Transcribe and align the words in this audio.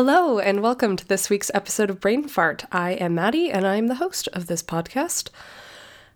Hello, 0.00 0.38
and 0.38 0.62
welcome 0.62 0.94
to 0.94 1.04
this 1.08 1.28
week's 1.28 1.50
episode 1.54 1.90
of 1.90 1.98
Brain 1.98 2.28
Fart. 2.28 2.64
I 2.70 2.92
am 2.92 3.16
Maddi, 3.16 3.50
and 3.52 3.66
I'm 3.66 3.88
the 3.88 3.96
host 3.96 4.28
of 4.32 4.46
this 4.46 4.62
podcast. 4.62 5.28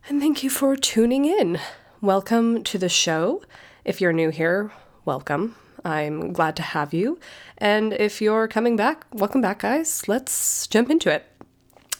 And 0.08 0.20
thank 0.20 0.44
you 0.44 0.50
for 0.50 0.76
tuning 0.76 1.24
in. 1.24 1.58
Welcome 2.00 2.62
to 2.62 2.78
the 2.78 2.88
show. 2.88 3.42
If 3.84 4.00
you're 4.00 4.12
new 4.12 4.30
here, 4.30 4.70
welcome. 5.04 5.56
I'm 5.84 6.32
glad 6.32 6.54
to 6.58 6.62
have 6.62 6.94
you. 6.94 7.18
And 7.58 7.92
if 7.94 8.22
you're 8.22 8.46
coming 8.46 8.76
back, 8.76 9.04
welcome 9.12 9.40
back, 9.40 9.58
guys. 9.58 10.06
Let's 10.06 10.68
jump 10.68 10.88
into 10.88 11.12
it. 11.12 11.26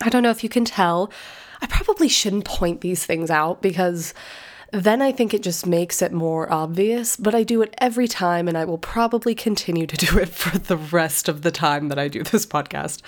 I 0.00 0.08
don't 0.08 0.22
know 0.22 0.30
if 0.30 0.44
you 0.44 0.49
can 0.49 0.64
tell, 0.64 1.11
I 1.61 1.67
probably 1.67 2.07
shouldn't 2.07 2.44
point 2.44 2.82
these 2.82 3.04
things 3.04 3.29
out 3.29 3.61
because 3.61 4.14
then 4.73 5.02
I 5.02 5.12
think 5.12 5.34
it 5.34 5.43
just 5.43 5.66
makes 5.66 6.00
it 6.00 6.12
more 6.12 6.50
obvious, 6.50 7.17
but 7.17 7.35
I 7.35 7.43
do 7.43 7.61
it 7.61 7.75
every 7.76 8.08
time 8.08 8.49
and 8.49 8.57
I 8.57 8.64
will 8.64 8.79
probably 8.79 9.35
continue 9.35 9.86
to 9.86 9.96
do 10.07 10.18
it 10.18 10.31
for 10.31 10.58
the 10.58 10.79
rest 10.79 11.29
of 11.29 11.43
the 11.43 11.50
time 11.50 11.89
that 11.89 11.98
I 11.98 12.08
do 12.08 12.22
this 12.22 12.46
podcast. 12.46 13.03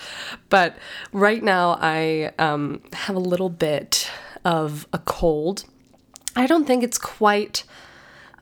But 0.49 0.77
right 1.11 1.43
now 1.43 1.77
I 1.81 2.31
um, 2.37 2.83
have 2.93 3.15
a 3.15 3.19
little 3.19 3.49
bit 3.49 4.09
of 4.45 4.87
a 4.93 4.99
cold. 4.99 5.65
I 6.35 6.45
don't 6.45 6.65
think 6.65 6.83
it's 6.83 6.99
quite 6.99 7.63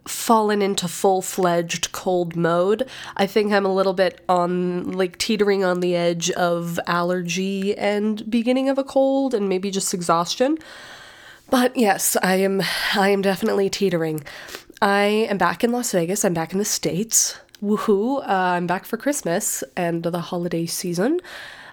fallen 0.06 0.62
into 0.62 0.90
full 0.90 1.22
fledged 1.22 1.94
cold 1.94 2.36
mode. 2.36 2.90
I 3.16 3.26
think 3.26 3.54
I'm 3.54 3.66
a 3.66 3.74
little 3.74 3.94
bit 3.94 4.22
on, 4.28 4.92
like, 4.92 5.18
teetering 5.18 5.64
on 5.64 5.80
the 5.80 5.96
edge 5.96 6.30
of 6.32 6.78
allergy 6.88 7.78
and 7.78 8.30
beginning 8.30 8.68
of 8.68 8.78
a 8.78 8.84
cold 8.84 9.34
and 9.34 9.48
maybe 9.48 9.72
just 9.72 9.94
exhaustion. 9.94 10.58
But 11.50 11.76
yes, 11.76 12.18
I 12.24 12.36
am 12.36 12.62
I 12.96 13.10
am 13.10 13.22
definitely 13.22 13.70
teetering. 13.70 14.24
I 14.82 15.28
am 15.30 15.38
back 15.38 15.64
in 15.64 15.72
Las 15.72 15.92
Vegas. 15.92 16.26
I'm 16.26 16.34
back 16.34 16.52
in 16.52 16.60
the 16.60 16.66
States. 16.66 17.40
Woohoo. 17.62 18.22
Uh, 18.28 18.32
I'm 18.32 18.68
back 18.68 18.86
for 18.86 18.98
Christmas 18.98 19.64
and 19.78 20.04
the 20.04 20.20
holiday 20.20 20.66
season. 20.66 21.20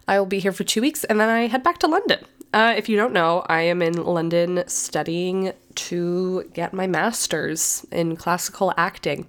I 0.07 0.19
will 0.19 0.27
be 0.27 0.39
here 0.39 0.53
for 0.53 0.65
two 0.65 0.81
weeks 0.81 1.05
and 1.05 1.19
then 1.19 1.29
I 1.29 1.47
head 1.47 1.62
back 1.62 1.79
to 1.79 1.89
London. 1.89 2.25
Uh, 2.53 2.75
if 2.77 2.89
you 2.89 2.97
don't 2.97 3.12
know, 3.12 3.45
I 3.49 3.62
am 3.62 3.81
in 3.81 3.95
London 3.95 4.65
studying 4.67 5.53
to 5.77 6.51
get 6.53 6.73
my 6.73 6.87
master's 6.87 7.87
in 7.93 8.17
classical 8.17 8.75
acting. 8.77 9.29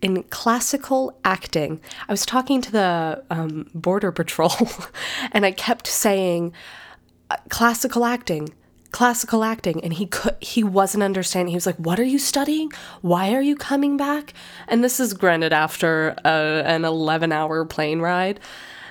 In 0.00 0.22
classical 0.24 1.18
acting, 1.24 1.80
I 2.08 2.12
was 2.12 2.24
talking 2.24 2.60
to 2.60 2.70
the 2.72 3.24
um, 3.30 3.68
Border 3.74 4.12
Patrol 4.12 4.52
and 5.32 5.44
I 5.44 5.50
kept 5.50 5.86
saying, 5.86 6.52
uh, 7.30 7.36
classical 7.48 8.04
acting 8.04 8.54
classical 8.96 9.44
acting 9.44 9.84
and 9.84 9.92
he 9.92 10.06
could 10.06 10.34
he 10.40 10.64
wasn't 10.64 11.02
understanding. 11.02 11.50
He 11.50 11.56
was 11.56 11.66
like 11.66 11.76
what 11.76 12.00
are 12.00 12.10
you 12.14 12.18
studying? 12.18 12.72
Why 13.02 13.34
are 13.34 13.42
you 13.42 13.54
coming 13.54 13.98
back? 13.98 14.32
And 14.68 14.82
this 14.82 14.98
is 14.98 15.12
granted 15.12 15.52
after 15.52 16.16
a, 16.24 16.62
an 16.64 16.86
11 16.86 17.30
hour 17.30 17.66
plane 17.66 18.00
ride. 18.00 18.40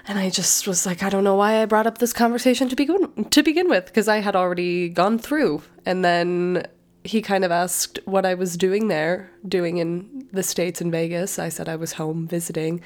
And 0.08 0.20
i 0.20 0.30
just 0.30 0.68
was 0.68 0.86
like 0.86 1.02
i 1.02 1.10
don't 1.10 1.24
know 1.24 1.34
why 1.34 1.60
i 1.60 1.66
brought 1.66 1.88
up 1.88 1.98
this 1.98 2.14
conversation 2.14 2.70
to 2.70 2.76
begin 2.76 3.26
to 3.32 3.42
begin 3.42 3.68
with 3.68 3.88
because 3.88 4.08
i 4.08 4.20
had 4.20 4.36
already 4.36 4.90
gone 4.90 5.18
through. 5.18 5.64
And 5.88 6.06
then 6.06 6.68
he 7.04 7.20
kind 7.24 7.44
of 7.44 7.50
asked 7.50 7.98
what 8.06 8.28
i 8.28 8.36
was 8.36 8.58
doing 8.58 8.90
there 8.90 9.32
doing 9.48 9.78
in 9.78 10.28
the 10.32 10.44
states 10.44 10.82
in 10.82 10.92
vegas. 10.92 11.40
I 11.40 11.50
said 11.50 11.68
i 11.68 11.76
was 11.76 11.94
home 11.94 12.28
visiting 12.28 12.80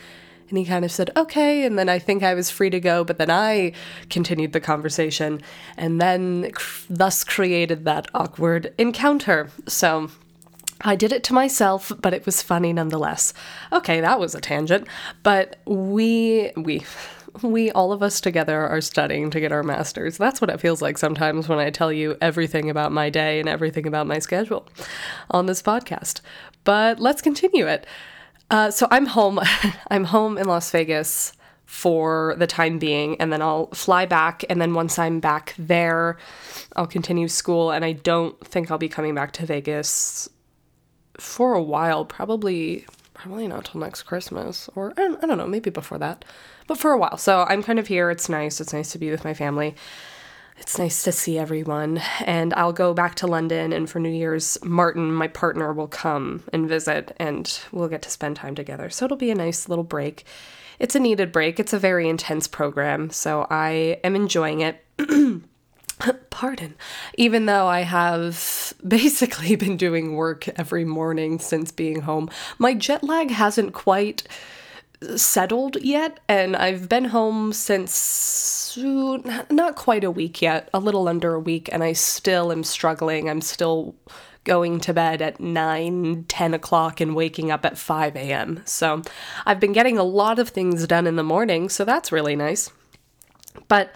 and 0.50 0.58
he 0.58 0.66
kind 0.66 0.84
of 0.84 0.92
said, 0.92 1.12
okay. 1.16 1.64
And 1.64 1.78
then 1.78 1.90
I 1.90 2.00
think 2.00 2.24
I 2.24 2.34
was 2.34 2.50
free 2.50 2.70
to 2.72 2.80
go. 2.80 3.04
But 3.04 3.18
then 3.18 3.30
I 3.30 3.74
continued 4.10 4.54
the 4.54 4.60
conversation 4.60 5.42
and 5.78 6.02
then 6.02 6.52
thus 6.90 7.24
created 7.24 7.86
that 7.86 8.08
awkward 8.14 8.74
encounter. 8.78 9.50
So 9.68 10.10
I 10.82 10.96
did 10.96 11.12
it 11.12 11.24
to 11.26 11.34
myself, 11.34 11.92
but 12.02 12.14
it 12.14 12.26
was 12.26 12.42
funny 12.42 12.74
nonetheless. 12.74 13.34
Okay, 13.72 14.02
that 14.02 14.20
was 14.20 14.34
a 14.34 14.42
tangent. 14.42 14.88
But 15.24 15.58
we, 15.66 16.52
we, 16.56 16.84
we 17.44 17.70
all 17.72 17.92
of 17.92 18.02
us 18.02 18.22
together 18.22 18.60
are 18.68 18.82
studying 18.82 19.30
to 19.32 19.40
get 19.40 19.52
our 19.52 19.64
masters. 19.64 20.18
That's 20.18 20.42
what 20.42 20.50
it 20.50 20.60
feels 20.60 20.82
like 20.82 20.98
sometimes 20.98 21.48
when 21.48 21.60
I 21.60 21.70
tell 21.70 21.92
you 21.92 22.18
everything 22.22 22.70
about 22.70 22.92
my 22.92 23.10
day 23.10 23.40
and 23.40 23.48
everything 23.48 23.86
about 23.86 24.08
my 24.08 24.20
schedule 24.20 24.68
on 25.30 25.46
this 25.46 25.62
podcast. 25.62 26.22
But 26.64 27.00
let's 27.00 27.22
continue 27.22 27.68
it. 27.68 27.86
Uh, 28.50 28.72
so 28.72 28.88
I'm 28.92 29.06
home. 29.06 29.40
I'm 29.92 30.06
home 30.06 30.38
in 30.38 30.48
Las 30.48 30.72
Vegas 30.72 31.34
for 31.66 32.36
the 32.38 32.48
time 32.48 32.80
being, 32.80 33.20
and 33.22 33.32
then 33.32 33.42
I'll 33.42 33.68
fly 33.68 34.06
back. 34.06 34.44
And 34.50 34.60
then 34.60 34.74
once 34.74 34.98
I'm 34.98 35.20
back 35.20 35.54
there, 35.60 36.18
I'll 36.76 36.88
continue 36.88 37.28
school. 37.28 37.72
And 37.72 37.86
I 37.86 37.92
don't 37.92 38.40
think 38.46 38.72
I'll 38.72 38.80
be 38.80 38.90
coming 38.90 39.14
back 39.14 39.34
to 39.34 39.46
Vegas 39.46 40.28
for 41.20 41.54
a 41.54 41.62
while. 41.62 42.06
Probably, 42.06 42.86
probably 43.14 43.48
not 43.48 43.66
till 43.66 43.82
next 43.82 44.04
Christmas, 44.04 44.68
or 44.76 44.92
I 44.98 45.02
don't, 45.02 45.24
I 45.24 45.28
don't 45.28 45.38
know, 45.38 45.48
maybe 45.48 45.70
before 45.70 46.00
that, 46.00 46.26
but 46.66 46.80
for 46.80 46.92
a 46.92 46.98
while. 46.98 47.18
So 47.18 47.46
I'm 47.48 47.62
kind 47.62 47.78
of 47.78 47.88
here. 47.88 48.10
It's 48.10 48.30
nice. 48.30 48.60
It's 48.60 48.74
nice 48.74 48.92
to 48.94 48.98
be 48.98 49.12
with 49.12 49.24
my 49.24 49.36
family 49.36 49.76
it's 50.60 50.78
nice 50.78 51.04
to 51.04 51.12
see 51.12 51.38
everyone. 51.38 52.02
And 52.26 52.54
I'll 52.54 52.74
go 52.74 52.94
back 52.94 53.16
to 53.16 53.28
London, 53.28 53.74
and 53.74 53.90
for 53.90 54.00
New 54.00 54.10
Year's, 54.10 54.58
Martin, 54.64 55.12
my 55.14 55.28
partner, 55.28 55.74
will 55.74 55.88
come 55.88 56.44
and 56.54 56.68
visit, 56.68 57.16
and 57.18 57.60
we'll 57.72 57.88
get 57.88 58.02
to 58.04 58.10
spend 58.10 58.36
time 58.36 58.56
together. 58.56 58.90
So 58.90 59.06
it'll 59.06 59.18
be 59.18 59.32
a 59.32 59.36
nice 59.36 59.70
little 59.70 59.84
break. 59.84 60.26
It's 60.78 60.96
a 60.96 61.00
needed 61.00 61.32
break. 61.32 61.60
It's 61.60 61.74
a 61.74 61.80
very 61.80 62.08
intense 62.08 62.48
program, 62.48 63.10
so 63.10 63.48
I 63.50 64.00
am 64.04 64.16
enjoying 64.16 64.62
it. 64.62 64.84
Pardon. 66.30 66.76
Even 67.18 67.46
though 67.46 67.68
I 67.68 67.82
have 67.82 68.74
basically 68.88 69.56
been 69.56 69.78
doing 69.78 70.16
work 70.16 70.48
every 70.60 70.86
morning 70.86 71.40
since 71.40 71.72
being 71.72 72.02
home, 72.02 72.30
my 72.58 72.74
jet 72.74 73.04
lag 73.04 73.32
hasn't 73.32 73.74
quite 73.74 74.24
settled 75.16 75.78
yet, 75.82 76.20
and 76.28 76.56
I've 76.56 76.90
been 76.90 77.06
home 77.06 77.54
since 77.54 78.78
not 78.78 79.76
quite 79.76 80.04
a 80.04 80.12
week 80.12 80.42
yet, 80.42 80.70
a 80.74 80.80
little 80.80 81.08
under 81.08 81.34
a 81.34 81.40
week, 81.40 81.70
and 81.72 81.84
I 81.84 81.94
still 81.94 82.52
am 82.52 82.64
struggling. 82.64 83.30
I'm 83.30 83.42
still 83.42 83.96
going 84.44 84.80
to 84.80 84.94
bed 84.94 85.22
at 85.22 85.40
9, 85.40 86.26
10 86.28 86.54
o'clock 86.54 87.02
and 87.02 87.16
waking 87.16 87.52
up 87.52 87.66
at 87.66 87.78
5 87.78 88.16
a.m. 88.16 88.62
So 88.66 89.02
I've 89.46 89.60
been 89.60 89.74
getting 89.74 89.98
a 89.98 90.04
lot 90.04 90.40
of 90.40 90.50
things 90.50 90.88
done 90.88 91.08
in 91.08 91.16
the 91.16 91.24
morning, 91.24 91.70
so 91.70 91.86
that's 91.86 92.12
really 92.12 92.36
nice. 92.36 92.72
But 93.68 93.94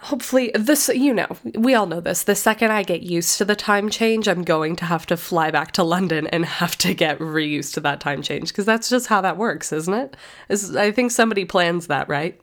hopefully 0.00 0.50
this 0.54 0.88
you 0.88 1.12
know 1.12 1.26
we 1.54 1.74
all 1.74 1.86
know 1.86 2.00
this. 2.00 2.22
The 2.22 2.34
second 2.34 2.70
i 2.70 2.82
get 2.82 3.02
used 3.02 3.38
to 3.38 3.44
the 3.44 3.56
time 3.56 3.90
change 3.90 4.28
i'm 4.28 4.44
going 4.44 4.76
to 4.76 4.84
have 4.84 5.06
to 5.06 5.16
fly 5.16 5.50
back 5.50 5.72
to 5.72 5.82
london 5.82 6.26
and 6.28 6.44
have 6.44 6.76
to 6.78 6.94
get 6.94 7.18
reused 7.18 7.74
to 7.74 7.80
that 7.80 8.00
time 8.00 8.22
change 8.22 8.48
because 8.48 8.64
that's 8.64 8.88
just 8.88 9.08
how 9.08 9.20
that 9.20 9.36
works 9.36 9.72
isn't 9.72 9.94
it? 9.94 10.16
Is 10.48 10.76
i 10.76 10.92
think 10.92 11.10
somebody 11.10 11.44
plans 11.44 11.88
that 11.88 12.08
right? 12.08 12.40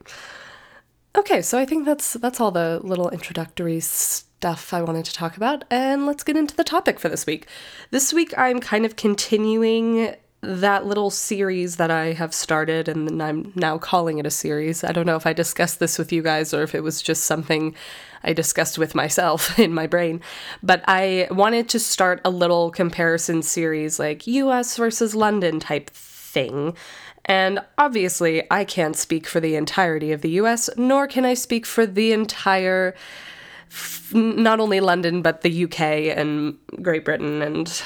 Okay 1.16 1.40
so 1.40 1.58
i 1.58 1.64
think 1.64 1.86
that's 1.86 2.14
that's 2.14 2.40
all 2.40 2.50
the 2.50 2.80
little 2.82 3.08
introductory 3.10 3.80
stuff 3.80 4.74
i 4.74 4.82
wanted 4.82 5.06
to 5.06 5.14
talk 5.14 5.36
about 5.36 5.64
and 5.70 6.06
let's 6.06 6.22
get 6.22 6.36
into 6.36 6.54
the 6.54 6.64
topic 6.64 7.00
for 7.00 7.08
this 7.08 7.26
week. 7.26 7.46
This 7.90 8.12
week 8.12 8.34
i'm 8.36 8.60
kind 8.60 8.84
of 8.84 8.96
continuing 8.96 10.14
that 10.42 10.86
little 10.86 11.10
series 11.10 11.76
that 11.76 11.90
I 11.90 12.12
have 12.12 12.34
started, 12.34 12.88
and 12.88 13.22
I'm 13.22 13.52
now 13.54 13.78
calling 13.78 14.18
it 14.18 14.26
a 14.26 14.30
series. 14.30 14.84
I 14.84 14.92
don't 14.92 15.06
know 15.06 15.16
if 15.16 15.26
I 15.26 15.32
discussed 15.32 15.78
this 15.80 15.98
with 15.98 16.12
you 16.12 16.22
guys 16.22 16.52
or 16.52 16.62
if 16.62 16.74
it 16.74 16.82
was 16.82 17.02
just 17.02 17.24
something 17.24 17.74
I 18.22 18.32
discussed 18.32 18.78
with 18.78 18.94
myself 18.94 19.58
in 19.58 19.72
my 19.72 19.86
brain, 19.86 20.20
but 20.62 20.82
I 20.86 21.28
wanted 21.30 21.68
to 21.70 21.78
start 21.78 22.20
a 22.24 22.30
little 22.30 22.70
comparison 22.70 23.42
series 23.42 23.98
like 23.98 24.26
US 24.26 24.76
versus 24.76 25.14
London 25.14 25.60
type 25.60 25.90
thing. 25.90 26.76
And 27.24 27.58
obviously, 27.76 28.44
I 28.50 28.64
can't 28.64 28.96
speak 28.96 29.26
for 29.26 29.40
the 29.40 29.56
entirety 29.56 30.12
of 30.12 30.20
the 30.20 30.30
US, 30.30 30.70
nor 30.76 31.08
can 31.08 31.24
I 31.24 31.34
speak 31.34 31.66
for 31.66 31.84
the 31.84 32.12
entire, 32.12 32.94
not 34.12 34.60
only 34.60 34.80
London, 34.80 35.22
but 35.22 35.40
the 35.40 35.64
UK 35.64 35.80
and 36.16 36.56
Great 36.82 37.04
Britain 37.04 37.42
and 37.42 37.82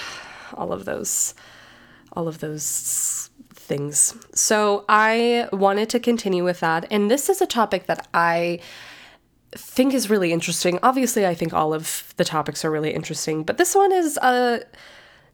all 0.54 0.72
of 0.72 0.84
those 0.84 1.34
all 2.12 2.28
of 2.28 2.40
those 2.40 3.30
things. 3.52 4.14
So 4.34 4.84
I 4.88 5.48
wanted 5.52 5.88
to 5.90 6.00
continue 6.00 6.44
with 6.44 6.60
that. 6.60 6.86
And 6.90 7.10
this 7.10 7.28
is 7.28 7.40
a 7.40 7.46
topic 7.46 7.86
that 7.86 8.08
I 8.12 8.60
think 9.52 9.94
is 9.94 10.10
really 10.10 10.32
interesting. 10.32 10.78
Obviously, 10.82 11.26
I 11.26 11.34
think 11.34 11.52
all 11.52 11.72
of 11.74 12.12
the 12.16 12.24
topics 12.24 12.64
are 12.64 12.70
really 12.70 12.92
interesting, 12.92 13.42
but 13.42 13.58
this 13.58 13.74
one 13.74 13.92
is 13.92 14.18
uh, 14.18 14.60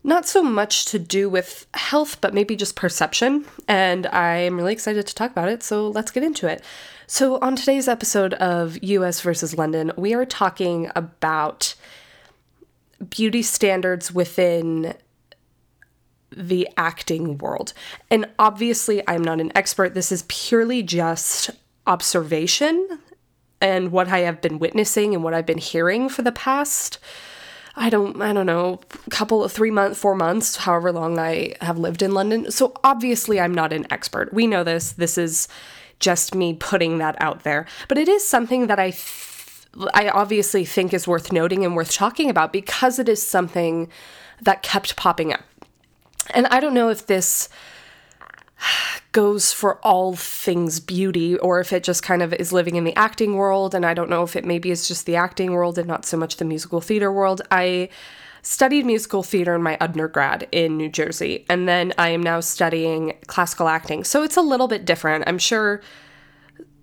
not 0.04 0.26
so 0.26 0.42
much 0.42 0.86
to 0.86 0.98
do 0.98 1.28
with 1.28 1.66
health, 1.74 2.20
but 2.20 2.32
maybe 2.32 2.56
just 2.56 2.76
perception. 2.76 3.44
And 3.68 4.06
I'm 4.06 4.56
really 4.56 4.72
excited 4.72 5.06
to 5.06 5.14
talk 5.14 5.30
about 5.30 5.48
it. 5.48 5.62
So 5.62 5.88
let's 5.88 6.10
get 6.10 6.22
into 6.22 6.46
it. 6.46 6.62
So, 7.08 7.38
on 7.38 7.54
today's 7.54 7.86
episode 7.86 8.34
of 8.34 8.82
US 8.82 9.20
versus 9.20 9.56
London, 9.56 9.92
we 9.96 10.12
are 10.12 10.24
talking 10.24 10.90
about 10.96 11.76
beauty 13.10 13.42
standards 13.42 14.12
within 14.12 14.94
the 16.36 16.68
acting 16.76 17.38
world. 17.38 17.72
And 18.10 18.28
obviously, 18.38 19.02
I'm 19.08 19.22
not 19.22 19.40
an 19.40 19.52
expert. 19.54 19.94
This 19.94 20.12
is 20.12 20.24
purely 20.28 20.82
just 20.82 21.50
observation 21.86 23.00
and 23.60 23.90
what 23.90 24.08
I 24.08 24.18
have 24.20 24.40
been 24.40 24.58
witnessing 24.58 25.14
and 25.14 25.24
what 25.24 25.32
I've 25.34 25.46
been 25.46 25.58
hearing 25.58 26.08
for 26.08 26.22
the 26.22 26.32
past 26.32 26.98
I 27.76 27.90
don't 27.90 28.20
I 28.22 28.32
don't 28.32 28.46
know, 28.46 28.80
couple 29.10 29.44
of 29.44 29.52
3 29.52 29.70
months, 29.70 30.00
4 30.00 30.14
months, 30.14 30.56
however 30.56 30.90
long 30.92 31.18
I 31.18 31.54
have 31.60 31.78
lived 31.78 32.02
in 32.02 32.14
London. 32.14 32.50
So 32.50 32.72
obviously 32.82 33.38
I'm 33.38 33.54
not 33.54 33.72
an 33.72 33.86
expert. 33.90 34.32
We 34.32 34.46
know 34.46 34.64
this. 34.64 34.92
This 34.92 35.18
is 35.18 35.46
just 36.00 36.34
me 36.34 36.54
putting 36.54 36.98
that 36.98 37.16
out 37.20 37.42
there. 37.42 37.66
But 37.88 37.98
it 37.98 38.08
is 38.08 38.26
something 38.26 38.66
that 38.68 38.80
I 38.80 38.94
I 39.92 40.08
obviously 40.08 40.64
think 40.64 40.94
is 40.94 41.06
worth 41.06 41.32
noting 41.32 41.62
and 41.62 41.76
worth 41.76 41.92
talking 41.92 42.30
about 42.30 42.50
because 42.50 42.98
it 42.98 43.10
is 43.10 43.22
something 43.22 43.90
that 44.40 44.62
kept 44.62 44.96
popping 44.96 45.34
up. 45.34 45.42
And 46.30 46.46
I 46.48 46.60
don't 46.60 46.74
know 46.74 46.88
if 46.88 47.06
this 47.06 47.48
goes 49.12 49.50
for 49.52 49.78
all 49.78 50.14
things 50.14 50.78
beauty 50.78 51.38
or 51.38 51.58
if 51.58 51.72
it 51.72 51.82
just 51.82 52.02
kind 52.02 52.22
of 52.22 52.34
is 52.34 52.52
living 52.52 52.76
in 52.76 52.84
the 52.84 52.94
acting 52.96 53.34
world 53.34 53.74
and 53.74 53.86
I 53.86 53.94
don't 53.94 54.10
know 54.10 54.22
if 54.22 54.36
it 54.36 54.44
maybe 54.44 54.70
is 54.70 54.86
just 54.86 55.06
the 55.06 55.16
acting 55.16 55.52
world 55.52 55.78
and 55.78 55.88
not 55.88 56.04
so 56.04 56.18
much 56.18 56.36
the 56.36 56.44
musical 56.44 56.82
theater 56.82 57.10
world. 57.10 57.40
I 57.50 57.88
studied 58.42 58.84
musical 58.84 59.22
theater 59.22 59.54
in 59.54 59.62
my 59.62 59.78
undergrad 59.80 60.46
in 60.52 60.76
New 60.76 60.90
Jersey 60.90 61.46
and 61.48 61.66
then 61.66 61.94
I 61.96 62.10
am 62.10 62.22
now 62.22 62.40
studying 62.40 63.14
classical 63.26 63.68
acting. 63.68 64.04
So 64.04 64.22
it's 64.22 64.36
a 64.36 64.42
little 64.42 64.68
bit 64.68 64.84
different. 64.84 65.24
I'm 65.26 65.38
sure 65.38 65.80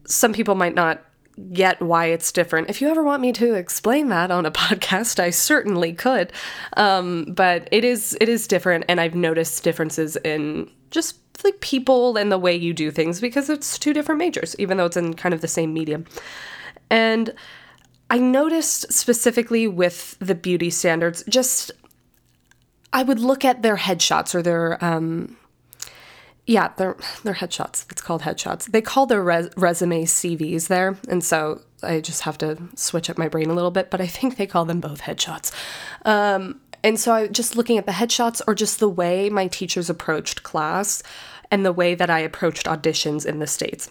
some 0.08 0.34
people 0.34 0.56
might 0.56 0.74
not 0.74 1.06
get 1.52 1.82
why 1.82 2.06
it's 2.06 2.32
different. 2.32 2.70
If 2.70 2.82
you 2.82 2.90
ever 2.90 3.04
want 3.04 3.22
me 3.22 3.32
to 3.34 3.54
explain 3.54 4.10
that 4.10 4.32
on 4.32 4.46
a 4.46 4.52
podcast, 4.64 5.20
I 5.20 5.30
certainly 5.30 5.94
could. 5.94 6.32
Um, 6.78 7.26
but 7.26 7.68
it 7.72 7.84
is 7.84 8.18
it 8.22 8.30
is 8.30 8.48
different, 8.48 8.86
and 8.88 9.00
I've 9.00 9.16
noticed 9.16 9.64
differences 9.64 10.16
in 10.18 10.70
just 10.92 11.20
like 11.44 11.60
people 11.62 12.18
and 12.18 12.32
the 12.32 12.38
way 12.38 12.56
you 12.56 12.74
do 12.74 12.92
things 12.92 13.20
because 13.20 13.50
it's 13.50 13.78
two 13.78 13.94
different 13.94 14.20
majors, 14.20 14.56
even 14.60 14.78
though 14.78 14.86
it's 14.86 14.98
in 14.98 15.14
kind 15.14 15.34
of 15.34 15.42
the 15.42 15.48
same 15.48 15.74
medium. 15.74 16.06
And 16.90 17.34
I 18.10 18.20
noticed 18.20 18.94
specifically 18.94 19.68
with 19.68 20.16
the 20.20 20.36
beauty 20.36 20.70
standards, 20.70 21.24
just 21.28 21.72
I 22.94 23.02
would 23.04 23.20
look 23.20 23.44
at 23.44 23.64
their 23.64 23.78
headshots 23.78 24.36
or 24.36 24.44
their 24.44 24.84
um, 24.84 25.36
yeah, 26.46 26.72
they're 26.78 26.98
they're 27.24 27.34
headshots. 27.34 27.86
It's 27.90 28.02
called 28.02 28.24
headshots. 28.24 28.72
They 28.72 28.82
call 28.82 29.06
their 29.06 29.24
res- 29.24 29.50
resume 29.56 30.04
CVs 30.04 30.68
there, 30.68 30.98
and 31.08 31.24
so 31.24 31.62
I 31.82 32.02
just 32.02 32.22
have 32.22 32.38
to 32.40 32.58
switch 32.76 33.10
up 33.10 33.18
my 33.18 33.28
brain 33.28 33.50
a 33.50 33.54
little 33.54 33.72
bit. 33.72 33.90
But 33.90 34.02
I 34.02 34.08
think 34.08 34.36
they 34.36 34.48
call 34.48 34.66
them 34.66 34.80
both 34.80 35.02
headshots. 35.02 35.52
Um, 36.06 36.60
and 36.84 37.00
so 37.00 37.14
I 37.14 37.28
just 37.28 37.56
looking 37.56 37.78
at 37.78 37.86
the 37.86 37.94
headshots 37.94 38.42
or 38.46 38.56
just 38.56 38.80
the 38.80 38.90
way 38.90 39.30
my 39.30 39.48
teachers 39.48 39.90
approached 39.90 40.44
class 40.44 41.02
and 41.50 41.66
the 41.66 41.72
way 41.72 41.96
that 41.96 42.10
I 42.10 42.20
approached 42.20 42.66
auditions 42.66 43.26
in 43.26 43.40
the 43.40 43.48
states. 43.48 43.90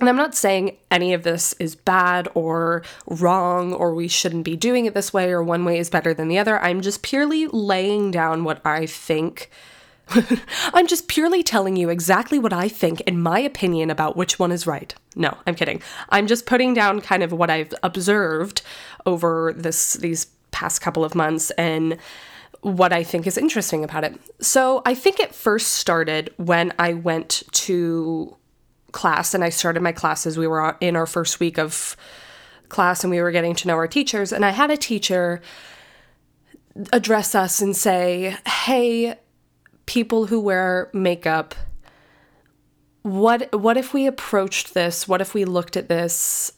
And 0.00 0.08
I'm 0.08 0.16
not 0.16 0.34
saying 0.34 0.76
any 0.90 1.12
of 1.12 1.22
this 1.22 1.54
is 1.54 1.74
bad 1.74 2.28
or 2.34 2.82
wrong 3.06 3.72
or 3.72 3.94
we 3.94 4.08
shouldn't 4.08 4.44
be 4.44 4.56
doing 4.56 4.86
it 4.86 4.94
this 4.94 5.12
way 5.12 5.30
or 5.30 5.42
one 5.42 5.64
way 5.64 5.78
is 5.78 5.90
better 5.90 6.14
than 6.14 6.28
the 6.28 6.38
other. 6.38 6.58
I'm 6.60 6.80
just 6.80 7.02
purely 7.02 7.46
laying 7.48 8.10
down 8.10 8.44
what 8.44 8.64
I 8.64 8.86
think 8.86 9.50
I'm 10.72 10.86
just 10.86 11.08
purely 11.08 11.42
telling 11.42 11.76
you 11.76 11.88
exactly 11.88 12.38
what 12.38 12.52
I 12.52 12.68
think 12.68 13.00
in 13.02 13.20
my 13.20 13.38
opinion 13.38 13.90
about 13.90 14.16
which 14.16 14.38
one 14.38 14.52
is 14.52 14.66
right. 14.66 14.94
No, 15.16 15.36
I'm 15.46 15.54
kidding. 15.54 15.82
I'm 16.08 16.26
just 16.26 16.46
putting 16.46 16.74
down 16.74 17.00
kind 17.00 17.22
of 17.22 17.32
what 17.32 17.50
I've 17.50 17.74
observed 17.82 18.62
over 19.06 19.52
this 19.56 19.94
these 19.94 20.26
past 20.50 20.80
couple 20.80 21.04
of 21.04 21.14
months 21.14 21.50
and 21.52 21.98
what 22.62 22.92
I 22.92 23.04
think 23.04 23.26
is 23.26 23.38
interesting 23.38 23.84
about 23.84 24.04
it. 24.04 24.18
So, 24.40 24.82
I 24.84 24.94
think 24.94 25.20
it 25.20 25.34
first 25.34 25.74
started 25.74 26.32
when 26.38 26.72
I 26.78 26.94
went 26.94 27.42
to 27.52 28.36
class 28.92 29.34
and 29.34 29.44
I 29.44 29.50
started 29.50 29.82
my 29.82 29.92
classes. 29.92 30.36
We 30.38 30.46
were 30.46 30.76
in 30.80 30.96
our 30.96 31.06
first 31.06 31.38
week 31.38 31.58
of 31.58 31.96
class 32.68 33.04
and 33.04 33.10
we 33.10 33.20
were 33.20 33.30
getting 33.30 33.54
to 33.54 33.68
know 33.68 33.74
our 33.74 33.86
teachers 33.86 34.32
and 34.32 34.44
I 34.44 34.50
had 34.50 34.70
a 34.70 34.76
teacher 34.76 35.40
address 36.92 37.34
us 37.34 37.60
and 37.60 37.76
say, 37.76 38.36
"Hey, 38.46 39.16
people 39.88 40.26
who 40.26 40.38
wear 40.38 40.90
makeup 40.92 41.54
what 43.00 43.50
what 43.58 43.78
if 43.78 43.94
we 43.94 44.06
approached 44.06 44.74
this 44.74 45.08
what 45.08 45.22
if 45.22 45.32
we 45.32 45.46
looked 45.46 45.78
at 45.78 45.88
this 45.88 46.52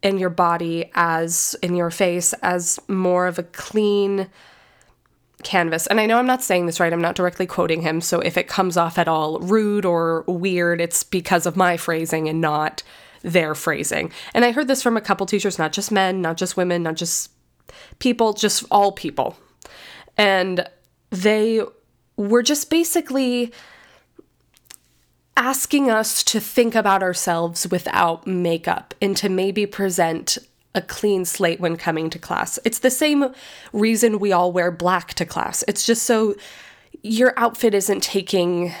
in 0.00 0.16
your 0.16 0.30
body 0.30 0.88
as 0.94 1.56
in 1.60 1.74
your 1.74 1.90
face 1.90 2.32
as 2.34 2.78
more 2.86 3.26
of 3.26 3.36
a 3.36 3.42
clean 3.42 4.30
canvas? 5.42 5.88
And 5.88 5.98
i 5.98 6.06
know 6.06 6.18
i'm 6.18 6.26
not 6.26 6.40
saying 6.40 6.66
this 6.66 6.78
right 6.78 6.92
i'm 6.92 7.00
not 7.00 7.16
directly 7.16 7.46
quoting 7.46 7.82
him 7.82 8.00
so 8.00 8.20
if 8.20 8.36
it 8.36 8.46
comes 8.46 8.76
off 8.76 8.96
at 8.96 9.08
all 9.08 9.40
rude 9.40 9.84
or 9.84 10.22
weird 10.28 10.80
it's 10.80 11.02
because 11.02 11.46
of 11.46 11.56
my 11.56 11.76
phrasing 11.76 12.28
and 12.28 12.40
not 12.40 12.84
their 13.22 13.56
phrasing. 13.56 14.12
And 14.34 14.44
i 14.44 14.52
heard 14.52 14.68
this 14.68 14.84
from 14.84 14.96
a 14.96 15.00
couple 15.00 15.26
teachers 15.26 15.58
not 15.58 15.72
just 15.72 15.90
men 15.90 16.22
not 16.22 16.36
just 16.36 16.56
women 16.56 16.84
not 16.84 16.94
just 16.94 17.32
people 17.98 18.34
just 18.34 18.64
all 18.70 18.92
people. 18.92 19.36
And 20.16 20.68
they 21.10 21.62
we're 22.28 22.42
just 22.42 22.70
basically 22.70 23.52
asking 25.36 25.90
us 25.90 26.22
to 26.22 26.38
think 26.38 26.74
about 26.74 27.02
ourselves 27.02 27.66
without 27.68 28.26
makeup 28.26 28.94
and 29.00 29.16
to 29.16 29.28
maybe 29.28 29.66
present 29.66 30.38
a 30.74 30.80
clean 30.82 31.24
slate 31.24 31.60
when 31.60 31.76
coming 31.76 32.08
to 32.10 32.18
class. 32.18 32.58
It's 32.64 32.78
the 32.78 32.90
same 32.90 33.34
reason 33.72 34.18
we 34.18 34.32
all 34.32 34.52
wear 34.52 34.70
black 34.70 35.14
to 35.14 35.26
class. 35.26 35.64
It's 35.66 35.84
just 35.84 36.04
so 36.04 36.34
your 37.02 37.34
outfit 37.36 37.74
isn't 37.74 38.02
taking 38.02 38.72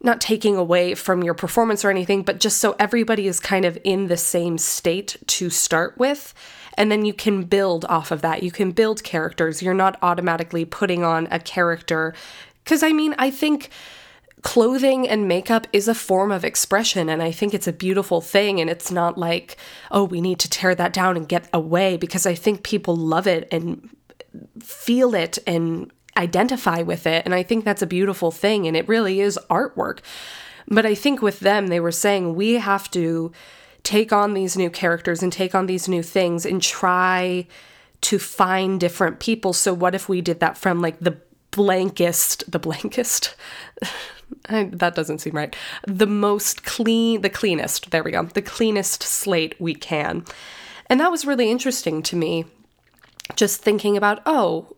not 0.00 0.20
taking 0.20 0.56
away 0.56 0.94
from 0.94 1.24
your 1.24 1.34
performance 1.34 1.84
or 1.84 1.90
anything, 1.90 2.22
but 2.22 2.38
just 2.38 2.58
so 2.58 2.76
everybody 2.78 3.26
is 3.26 3.40
kind 3.40 3.64
of 3.64 3.76
in 3.82 4.06
the 4.06 4.16
same 4.16 4.56
state 4.56 5.16
to 5.26 5.50
start 5.50 5.98
with. 5.98 6.32
And 6.78 6.92
then 6.92 7.04
you 7.04 7.12
can 7.12 7.42
build 7.42 7.84
off 7.86 8.12
of 8.12 8.22
that. 8.22 8.44
You 8.44 8.52
can 8.52 8.70
build 8.70 9.02
characters. 9.02 9.60
You're 9.60 9.74
not 9.74 9.98
automatically 10.00 10.64
putting 10.64 11.02
on 11.02 11.26
a 11.30 11.40
character. 11.40 12.14
Because 12.62 12.84
I 12.84 12.92
mean, 12.92 13.16
I 13.18 13.30
think 13.30 13.70
clothing 14.42 15.08
and 15.08 15.26
makeup 15.26 15.66
is 15.72 15.88
a 15.88 15.94
form 15.94 16.30
of 16.30 16.44
expression 16.44 17.08
and 17.08 17.20
I 17.20 17.32
think 17.32 17.52
it's 17.52 17.66
a 17.66 17.72
beautiful 17.72 18.20
thing 18.20 18.60
and 18.60 18.70
it's 18.70 18.92
not 18.92 19.18
like 19.18 19.56
oh 19.90 20.04
we 20.04 20.20
need 20.20 20.38
to 20.38 20.48
tear 20.48 20.76
that 20.76 20.92
down 20.92 21.16
and 21.16 21.28
get 21.28 21.48
away 21.52 21.96
because 21.96 22.24
I 22.24 22.36
think 22.36 22.62
people 22.62 22.94
love 22.94 23.26
it 23.26 23.48
and 23.50 23.90
feel 24.62 25.12
it 25.16 25.38
and 25.44 25.90
identify 26.16 26.82
with 26.82 27.04
it 27.04 27.24
and 27.24 27.34
I 27.34 27.42
think 27.42 27.64
that's 27.64 27.82
a 27.82 27.86
beautiful 27.86 28.30
thing 28.30 28.68
and 28.68 28.76
it 28.76 28.86
really 28.86 29.20
is 29.20 29.40
artwork 29.50 29.98
but 30.68 30.86
I 30.86 30.94
think 30.94 31.20
with 31.20 31.40
them 31.40 31.66
they 31.66 31.80
were 31.80 31.90
saying 31.90 32.36
we 32.36 32.54
have 32.54 32.88
to 32.92 33.32
take 33.88 34.12
on 34.12 34.34
these 34.34 34.54
new 34.54 34.68
characters 34.68 35.22
and 35.22 35.32
take 35.32 35.54
on 35.54 35.64
these 35.64 35.88
new 35.88 36.02
things 36.02 36.44
and 36.44 36.60
try 36.60 37.46
to 38.02 38.18
find 38.18 38.78
different 38.78 39.18
people. 39.18 39.54
So, 39.54 39.72
what 39.72 39.94
if 39.94 40.10
we 40.10 40.20
did 40.20 40.40
that 40.40 40.58
from 40.58 40.82
like 40.82 41.00
the 41.00 41.16
blankest, 41.52 42.50
the 42.52 42.58
blankest? 42.58 43.34
I, 44.50 44.64
that 44.64 44.94
doesn't 44.94 45.20
seem 45.20 45.34
right. 45.34 45.56
The 45.86 46.06
most 46.06 46.64
clean, 46.64 47.22
the 47.22 47.30
cleanest, 47.30 47.90
there 47.90 48.02
we 48.02 48.10
go, 48.10 48.24
the 48.24 48.42
cleanest 48.42 49.02
slate 49.02 49.58
we 49.58 49.74
can. 49.74 50.26
And 50.90 51.00
that 51.00 51.10
was 51.10 51.24
really 51.24 51.50
interesting 51.50 52.02
to 52.02 52.16
me. 52.16 52.44
Just 53.36 53.62
thinking 53.62 53.96
about, 53.96 54.20
oh, 54.26 54.76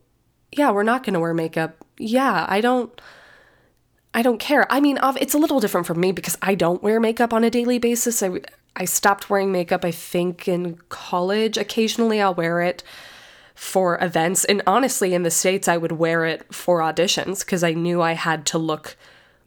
yeah, 0.53 0.71
we're 0.71 0.85
not 0.85 1.03
going 1.03 1.15
to 1.15 1.21
wear 1.21 1.35
makeup. 1.35 1.85
Yeah, 1.99 2.47
I 2.49 2.61
don't. 2.61 3.01
I 4.13 4.23
don't 4.23 4.39
care. 4.39 4.67
I 4.73 4.81
mean, 4.81 4.99
it's 5.21 5.35
a 5.35 5.39
little 5.39 5.61
different 5.61 5.87
for 5.87 5.95
me 5.95 6.11
because 6.11 6.37
I 6.43 6.57
don't 6.57 6.83
wear 6.83 6.99
makeup 6.99 7.33
on 7.33 7.45
a 7.45 7.51
daily 7.51 7.79
basis. 7.79 8.25
I, 8.25 8.41
I 8.77 8.85
stopped 8.85 9.29
wearing 9.29 9.53
makeup, 9.53 9.85
I 9.85 9.91
think, 9.91 10.49
in 10.49 10.79
college. 10.89 11.57
Occasionally, 11.57 12.21
I'll 12.21 12.35
wear 12.35 12.61
it 12.61 12.83
for 13.55 14.03
events. 14.03 14.45
And 14.47 14.63
honestly, 14.67 15.13
in 15.13 15.23
the 15.23 15.31
States, 15.31 15.69
I 15.69 15.77
would 15.77 15.93
wear 15.93 16.25
it 16.25 16.55
for 16.55 16.81
auditions 16.81 17.41
because 17.41 17.63
I 17.63 17.73
knew 17.73 18.01
I 18.01 18.13
had 18.13 18.47
to 18.47 18.59
look 18.59 18.97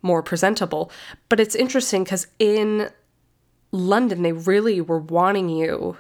more 0.04 0.22
presentable. 0.22 0.92
But 1.30 1.40
it's 1.40 1.56
interesting 1.56 2.04
because 2.04 2.28
in 2.38 2.90
London, 3.72 4.22
they 4.22 4.34
really 4.34 4.82
were 4.82 5.00
wanting 5.00 5.50
you 5.50 5.98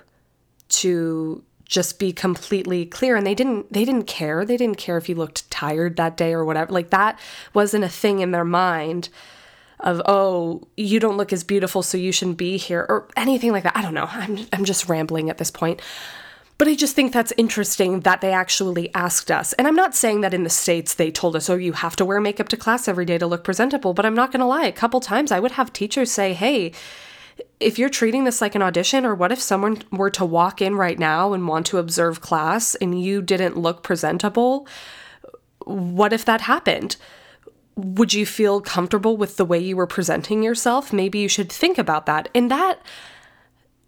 to 0.69 1.43
just 1.65 1.97
be 1.97 2.13
completely 2.13 2.85
clear 2.85 3.15
and 3.15 3.25
they 3.25 3.33
didn't 3.33 3.71
they 3.73 3.83
didn't 3.83 4.05
care 4.05 4.45
they 4.45 4.57
didn't 4.57 4.77
care 4.77 4.97
if 4.97 5.09
you 5.09 5.15
looked 5.15 5.49
tired 5.49 5.95
that 5.95 6.17
day 6.17 6.33
or 6.33 6.45
whatever 6.45 6.71
like 6.71 6.91
that 6.91 7.17
wasn't 7.53 7.83
a 7.83 7.89
thing 7.89 8.19
in 8.19 8.31
their 8.31 8.45
mind 8.45 9.09
of 9.83 10.01
oh 10.05 10.67
you 10.77 10.99
don't 10.99 11.17
look 11.17 11.33
as 11.33 11.43
beautiful 11.43 11.83
so 11.83 11.97
you 11.97 12.11
shouldn't 12.11 12.37
be 12.37 12.57
here 12.57 12.85
or 12.89 13.07
anything 13.15 13.51
like 13.51 13.63
that. 13.63 13.77
I 13.77 13.81
don't 13.81 13.93
know. 13.93 14.07
I'm, 14.09 14.45
I'm 14.51 14.65
just 14.65 14.89
rambling 14.89 15.29
at 15.29 15.37
this 15.37 15.51
point. 15.51 15.81
But 16.59 16.67
i 16.67 16.75
just 16.75 16.95
think 16.95 17.11
that's 17.11 17.33
interesting 17.35 18.01
that 18.01 18.21
they 18.21 18.31
actually 18.31 18.93
asked 18.93 19.31
us. 19.31 19.53
And 19.53 19.67
i'm 19.67 19.75
not 19.75 19.95
saying 19.95 20.21
that 20.21 20.33
in 20.33 20.43
the 20.43 20.49
states 20.49 20.93
they 20.93 21.11
told 21.11 21.35
us 21.35 21.49
oh 21.49 21.55
you 21.55 21.73
have 21.73 21.95
to 21.97 22.05
wear 22.05 22.21
makeup 22.21 22.49
to 22.49 22.57
class 22.57 22.87
every 22.87 23.05
day 23.05 23.17
to 23.17 23.27
look 23.27 23.43
presentable 23.43 23.93
but 23.93 24.05
i'm 24.05 24.15
not 24.15 24.31
going 24.31 24.39
to 24.39 24.45
lie. 24.45 24.65
A 24.65 24.71
couple 24.71 24.99
times 24.99 25.31
i 25.31 25.39
would 25.39 25.53
have 25.53 25.73
teachers 25.73 26.11
say 26.11 26.33
hey 26.33 26.71
if 27.59 27.79
you're 27.79 27.89
treating 27.89 28.23
this 28.23 28.41
like 28.41 28.55
an 28.55 28.61
audition, 28.61 29.05
or 29.05 29.15
what 29.15 29.31
if 29.31 29.41
someone 29.41 29.81
were 29.91 30.09
to 30.11 30.25
walk 30.25 30.61
in 30.61 30.75
right 30.75 30.99
now 30.99 31.33
and 31.33 31.47
want 31.47 31.65
to 31.67 31.77
observe 31.77 32.21
class 32.21 32.75
and 32.75 33.01
you 33.01 33.21
didn't 33.21 33.57
look 33.57 33.83
presentable? 33.83 34.67
What 35.65 36.13
if 36.13 36.25
that 36.25 36.41
happened? 36.41 36.97
Would 37.75 38.13
you 38.13 38.25
feel 38.25 38.61
comfortable 38.61 39.17
with 39.17 39.37
the 39.37 39.45
way 39.45 39.59
you 39.59 39.75
were 39.75 39.87
presenting 39.87 40.43
yourself? 40.43 40.93
Maybe 40.93 41.19
you 41.19 41.27
should 41.27 41.51
think 41.51 41.77
about 41.77 42.05
that. 42.05 42.29
And 42.35 42.51
that, 42.51 42.79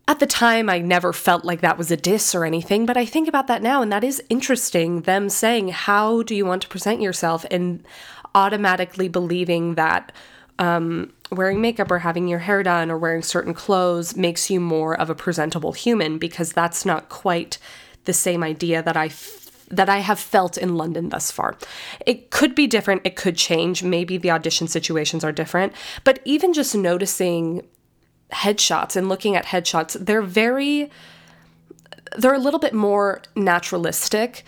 at 0.08 0.20
the 0.20 0.26
time, 0.26 0.70
I 0.70 0.80
never 0.80 1.14
felt 1.14 1.46
like 1.46 1.62
that 1.62 1.78
was 1.78 1.92
a 1.92 1.98
diss 1.98 2.34
or 2.34 2.46
anything, 2.46 2.86
but 2.86 2.98
I 2.98 3.06
think 3.06 3.28
about 3.28 3.48
that 3.48 3.62
now, 3.62 3.82
and 3.82 3.92
that 3.92 4.04
is 4.04 4.24
interesting. 4.30 5.02
Them 5.02 5.30
saying, 5.30 5.70
How 5.70 6.24
do 6.24 6.36
you 6.36 6.46
want 6.46 6.62
to 6.64 6.68
present 6.68 7.02
yourself? 7.02 7.46
and 7.52 7.84
automatically 8.36 9.08
believing 9.08 9.76
that, 9.76 10.12
um, 10.60 11.14
wearing 11.32 11.62
makeup 11.62 11.90
or 11.90 12.00
having 12.00 12.28
your 12.28 12.40
hair 12.40 12.62
done 12.62 12.92
or 12.92 12.98
wearing 12.98 13.24
certain 13.24 13.54
clothes 13.54 14.16
makes 14.16 14.50
you 14.50 14.60
more 14.60 15.00
of 15.00 15.10
a 15.10 15.16
presentable 15.16 15.72
human 15.72 16.18
because 16.18 16.52
that's 16.52 16.86
not 16.86 17.10
quite 17.10 17.58
the 18.04 18.14
same 18.14 18.44
idea 18.44 18.84
that 18.84 18.98
I 18.98 19.08
that 19.70 19.90
I 19.90 20.00
have 20.00 20.20
felt 20.20 20.58
in 20.58 20.76
London 20.76 21.10
thus 21.10 21.32
far. 21.32 21.58
It 22.06 22.30
could 22.30 22.56
be 22.56 22.68
different, 22.68 23.02
it 23.04 23.16
could 23.16 23.36
change, 23.36 23.84
maybe 23.84 24.18
the 24.18 24.32
audition 24.32 24.68
situations 24.68 25.24
are 25.24 25.32
different, 25.32 25.74
but 26.04 26.20
even 26.26 26.54
just 26.54 26.76
noticing 26.76 27.66
headshots 28.32 28.96
and 28.96 29.10
looking 29.10 29.36
at 29.36 29.46
headshots, 29.46 29.94
they're 30.06 30.22
very 30.22 30.90
they're 32.18 32.34
a 32.34 32.40
little 32.40 32.60
bit 32.60 32.74
more 32.74 33.22
naturalistic. 33.36 34.44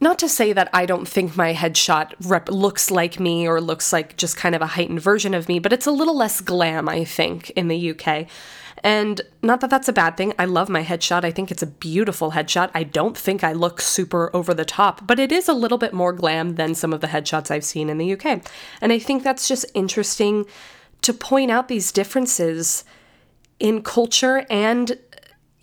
Not 0.00 0.18
to 0.18 0.28
say 0.28 0.52
that 0.52 0.68
I 0.72 0.84
don't 0.86 1.08
think 1.08 1.36
my 1.36 1.54
headshot 1.54 2.12
rep- 2.24 2.50
looks 2.50 2.90
like 2.90 3.18
me 3.18 3.48
or 3.48 3.60
looks 3.60 3.92
like 3.92 4.16
just 4.16 4.36
kind 4.36 4.54
of 4.54 4.60
a 4.60 4.66
heightened 4.66 5.00
version 5.00 5.32
of 5.32 5.48
me, 5.48 5.58
but 5.58 5.72
it's 5.72 5.86
a 5.86 5.90
little 5.90 6.16
less 6.16 6.40
glam, 6.40 6.88
I 6.88 7.04
think, 7.04 7.50
in 7.50 7.68
the 7.68 7.92
UK. 7.92 8.26
And 8.82 9.20
not 9.42 9.60
that 9.60 9.70
that's 9.70 9.88
a 9.88 9.92
bad 9.92 10.16
thing. 10.16 10.34
I 10.38 10.44
love 10.44 10.68
my 10.68 10.84
headshot. 10.84 11.24
I 11.24 11.30
think 11.30 11.50
it's 11.50 11.62
a 11.62 11.66
beautiful 11.66 12.32
headshot. 12.32 12.70
I 12.74 12.82
don't 12.82 13.16
think 13.16 13.42
I 13.42 13.52
look 13.52 13.80
super 13.80 14.30
over 14.34 14.52
the 14.54 14.64
top, 14.64 15.06
but 15.06 15.18
it 15.18 15.32
is 15.32 15.48
a 15.48 15.54
little 15.54 15.78
bit 15.78 15.92
more 15.92 16.12
glam 16.12 16.56
than 16.56 16.74
some 16.74 16.92
of 16.92 17.00
the 17.00 17.08
headshots 17.08 17.50
I've 17.50 17.64
seen 17.64 17.88
in 17.88 17.98
the 17.98 18.12
UK. 18.12 18.42
And 18.80 18.92
I 18.92 18.98
think 18.98 19.22
that's 19.22 19.48
just 19.48 19.64
interesting 19.74 20.46
to 21.02 21.12
point 21.12 21.50
out 21.50 21.68
these 21.68 21.92
differences 21.92 22.84
in 23.58 23.82
culture 23.82 24.44
and 24.50 24.98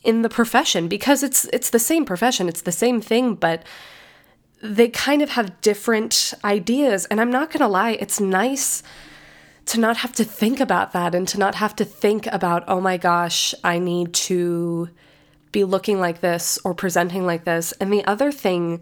in 0.03 0.21
the 0.21 0.29
profession 0.29 0.87
because 0.87 1.23
it's 1.23 1.45
it's 1.53 1.69
the 1.69 1.79
same 1.79 2.05
profession, 2.05 2.49
it's 2.49 2.61
the 2.61 2.71
same 2.71 2.99
thing, 2.99 3.35
but 3.35 3.63
they 4.61 4.89
kind 4.89 5.21
of 5.21 5.31
have 5.31 5.59
different 5.61 6.33
ideas. 6.43 7.05
And 7.05 7.19
I'm 7.19 7.31
not 7.31 7.51
going 7.51 7.59
to 7.59 7.67
lie, 7.67 7.91
it's 7.91 8.19
nice 8.19 8.81
to 9.65 9.79
not 9.79 9.97
have 9.97 10.13
to 10.13 10.23
think 10.23 10.59
about 10.59 10.93
that 10.93 11.15
and 11.15 11.27
to 11.29 11.39
not 11.39 11.55
have 11.55 11.75
to 11.77 11.85
think 11.85 12.27
about, 12.27 12.63
oh 12.67 12.81
my 12.81 12.97
gosh, 12.97 13.55
I 13.63 13.79
need 13.79 14.13
to 14.13 14.89
be 15.51 15.63
looking 15.63 15.99
like 15.99 16.21
this 16.21 16.59
or 16.65 16.73
presenting 16.73 17.25
like 17.25 17.45
this. 17.45 17.71
And 17.73 17.93
the 17.93 18.03
other 18.05 18.31
thing 18.31 18.81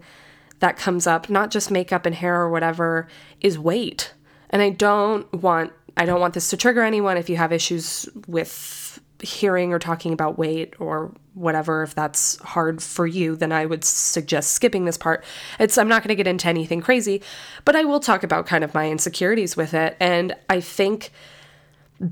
that 0.58 0.76
comes 0.76 1.06
up, 1.06 1.28
not 1.28 1.50
just 1.50 1.70
makeup 1.70 2.06
and 2.06 2.14
hair 2.14 2.40
or 2.40 2.50
whatever, 2.50 3.08
is 3.40 3.58
weight. 3.58 4.14
And 4.50 4.62
I 4.62 4.70
don't 4.70 5.32
want 5.32 5.72
I 5.96 6.06
don't 6.06 6.20
want 6.20 6.34
this 6.34 6.48
to 6.50 6.56
trigger 6.56 6.82
anyone 6.82 7.18
if 7.18 7.28
you 7.28 7.36
have 7.36 7.52
issues 7.52 8.08
with 8.26 9.00
hearing 9.22 9.72
or 9.72 9.78
talking 9.78 10.12
about 10.12 10.38
weight 10.38 10.74
or 10.78 11.12
whatever 11.34 11.82
if 11.82 11.94
that's 11.94 12.38
hard 12.40 12.82
for 12.82 13.06
you 13.06 13.34
then 13.36 13.52
i 13.52 13.64
would 13.64 13.84
suggest 13.84 14.52
skipping 14.52 14.84
this 14.84 14.98
part. 14.98 15.24
It's 15.58 15.78
i'm 15.78 15.88
not 15.88 16.02
going 16.02 16.08
to 16.08 16.14
get 16.14 16.26
into 16.26 16.48
anything 16.48 16.80
crazy 16.80 17.22
but 17.64 17.76
i 17.76 17.84
will 17.84 18.00
talk 18.00 18.22
about 18.22 18.46
kind 18.46 18.64
of 18.64 18.74
my 18.74 18.90
insecurities 18.90 19.56
with 19.56 19.74
it. 19.74 19.96
And 20.00 20.34
i 20.48 20.60
think 20.60 21.10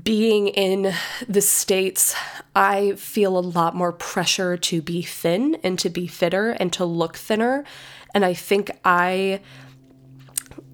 being 0.03 0.47
in 0.47 0.93
the 1.27 1.41
states 1.41 2.15
i 2.55 2.93
feel 2.93 3.37
a 3.37 3.39
lot 3.39 3.75
more 3.75 3.91
pressure 3.91 4.55
to 4.57 4.81
be 4.81 5.01
thin 5.01 5.55
and 5.63 5.77
to 5.79 5.89
be 5.89 6.07
fitter 6.07 6.51
and 6.51 6.71
to 6.73 6.85
look 6.85 7.17
thinner. 7.17 7.63
And 8.13 8.25
i 8.25 8.33
think 8.33 8.71
i 8.83 9.41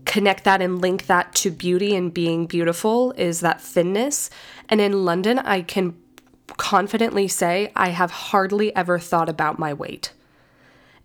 connect 0.05 0.45
that 0.45 0.61
and 0.61 0.79
link 0.79 1.07
that 1.07 1.35
to 1.35 1.51
beauty 1.51 1.93
and 1.93 2.13
being 2.13 2.45
beautiful 2.45 3.11
is 3.17 3.41
that 3.41 3.59
thinness. 3.59 4.29
And 4.69 4.79
in 4.79 5.03
london 5.03 5.39
i 5.39 5.61
can 5.61 5.95
confidently 6.55 7.27
say 7.27 7.71
I 7.75 7.89
have 7.89 8.11
hardly 8.11 8.75
ever 8.75 8.99
thought 8.99 9.29
about 9.29 9.59
my 9.59 9.73
weight. 9.73 10.13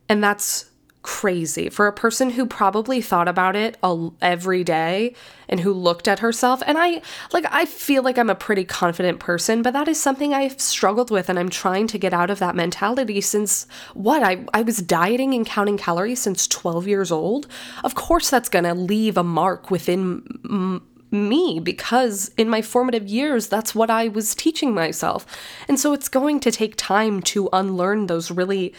And 0.08 0.22
that's 0.22 0.70
crazy 1.02 1.68
for 1.68 1.88
a 1.88 1.92
person 1.92 2.30
who 2.30 2.46
probably 2.46 3.00
thought 3.00 3.26
about 3.26 3.56
it 3.56 3.76
every 4.20 4.62
day 4.62 5.14
and 5.48 5.58
who 5.60 5.72
looked 5.72 6.06
at 6.06 6.20
herself 6.20 6.62
and 6.64 6.78
I 6.78 7.02
like 7.32 7.44
I 7.50 7.64
feel 7.64 8.04
like 8.04 8.18
I'm 8.18 8.30
a 8.30 8.36
pretty 8.36 8.64
confident 8.64 9.18
person 9.18 9.62
but 9.62 9.72
that 9.72 9.88
is 9.88 10.00
something 10.00 10.32
I've 10.32 10.60
struggled 10.60 11.10
with 11.10 11.28
and 11.28 11.38
I'm 11.40 11.48
trying 11.48 11.88
to 11.88 11.98
get 11.98 12.14
out 12.14 12.30
of 12.30 12.38
that 12.38 12.54
mentality 12.54 13.20
since 13.20 13.66
what 13.94 14.22
I 14.22 14.44
I 14.54 14.62
was 14.62 14.78
dieting 14.78 15.34
and 15.34 15.44
counting 15.44 15.76
calories 15.76 16.20
since 16.20 16.46
12 16.46 16.86
years 16.86 17.10
old 17.10 17.48
of 17.82 17.96
course 17.96 18.30
that's 18.30 18.48
going 18.48 18.64
to 18.64 18.74
leave 18.74 19.16
a 19.16 19.24
mark 19.24 19.72
within 19.72 20.22
m- 20.44 20.86
me 21.12 21.60
because 21.60 22.32
in 22.36 22.48
my 22.48 22.62
formative 22.62 23.06
years, 23.06 23.48
that's 23.48 23.74
what 23.74 23.90
I 23.90 24.08
was 24.08 24.34
teaching 24.34 24.74
myself. 24.74 25.26
And 25.68 25.78
so 25.78 25.92
it's 25.92 26.08
going 26.08 26.40
to 26.40 26.50
take 26.50 26.74
time 26.76 27.20
to 27.22 27.48
unlearn 27.52 28.06
those 28.06 28.30
really 28.30 28.74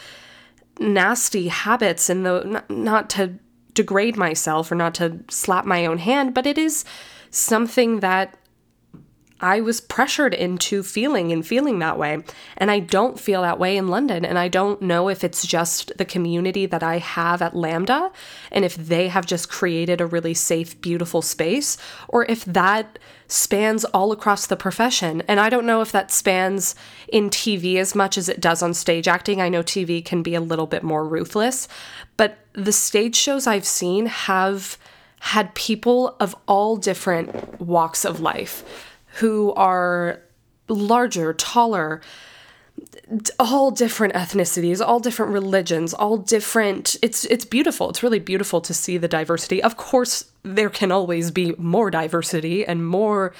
nasty 0.80 1.48
habits 1.48 2.10
and 2.10 2.26
the 2.26 2.64
not 2.68 3.08
to 3.10 3.38
degrade 3.74 4.16
myself 4.16 4.70
or 4.70 4.74
not 4.74 4.94
to 4.94 5.20
slap 5.28 5.64
my 5.64 5.86
own 5.86 5.98
hand, 5.98 6.34
but 6.34 6.46
it 6.46 6.58
is 6.58 6.84
something 7.30 8.00
that 8.00 8.36
I 9.44 9.60
was 9.60 9.78
pressured 9.78 10.32
into 10.32 10.82
feeling 10.82 11.30
and 11.30 11.46
feeling 11.46 11.78
that 11.80 11.98
way. 11.98 12.24
And 12.56 12.70
I 12.70 12.78
don't 12.78 13.20
feel 13.20 13.42
that 13.42 13.58
way 13.58 13.76
in 13.76 13.88
London. 13.88 14.24
And 14.24 14.38
I 14.38 14.48
don't 14.48 14.80
know 14.80 15.10
if 15.10 15.22
it's 15.22 15.46
just 15.46 15.92
the 15.98 16.06
community 16.06 16.64
that 16.64 16.82
I 16.82 16.96
have 16.96 17.42
at 17.42 17.52
LAMDA 17.52 18.10
and 18.50 18.64
if 18.64 18.74
they 18.74 19.08
have 19.08 19.26
just 19.26 19.50
created 19.50 20.00
a 20.00 20.06
really 20.06 20.32
safe, 20.32 20.80
beautiful 20.80 21.20
space, 21.20 21.76
or 22.08 22.24
if 22.24 22.46
that 22.46 22.98
spans 23.28 23.84
all 23.84 24.12
across 24.12 24.46
the 24.46 24.56
profession. 24.56 25.22
And 25.28 25.38
I 25.38 25.50
don't 25.50 25.66
know 25.66 25.82
if 25.82 25.92
that 25.92 26.10
spans 26.10 26.74
in 27.08 27.28
TV 27.28 27.76
as 27.76 27.94
much 27.94 28.16
as 28.16 28.30
it 28.30 28.40
does 28.40 28.62
on 28.62 28.72
stage 28.72 29.06
acting. 29.08 29.42
I 29.42 29.50
know 29.50 29.62
TV 29.62 30.02
can 30.02 30.22
be 30.22 30.34
a 30.34 30.40
little 30.40 30.66
bit 30.66 30.82
more 30.82 31.06
ruthless, 31.06 31.68
but 32.16 32.38
the 32.54 32.72
stage 32.72 33.14
shows 33.14 33.46
I've 33.46 33.66
seen 33.66 34.06
have 34.06 34.78
had 35.20 35.54
people 35.54 36.16
of 36.18 36.34
all 36.48 36.76
different 36.76 37.60
walks 37.60 38.06
of 38.06 38.20
life 38.20 38.64
who 39.14 39.52
are 39.54 40.20
larger, 40.68 41.32
taller, 41.34 42.00
all 43.38 43.70
different 43.70 44.14
ethnicities, 44.14 44.84
all 44.84 44.98
different 44.98 45.32
religions, 45.32 45.94
all 45.94 46.16
different 46.16 46.96
it's 47.02 47.24
it's 47.26 47.44
beautiful. 47.44 47.90
It's 47.90 48.02
really 48.02 48.18
beautiful 48.18 48.60
to 48.62 48.74
see 48.74 48.98
the 48.98 49.08
diversity. 49.08 49.62
Of 49.62 49.76
course, 49.76 50.24
there 50.42 50.70
can 50.70 50.90
always 50.90 51.30
be 51.30 51.54
more 51.58 51.90
diversity 51.90 52.66
and 52.66 52.86
more 52.86 53.32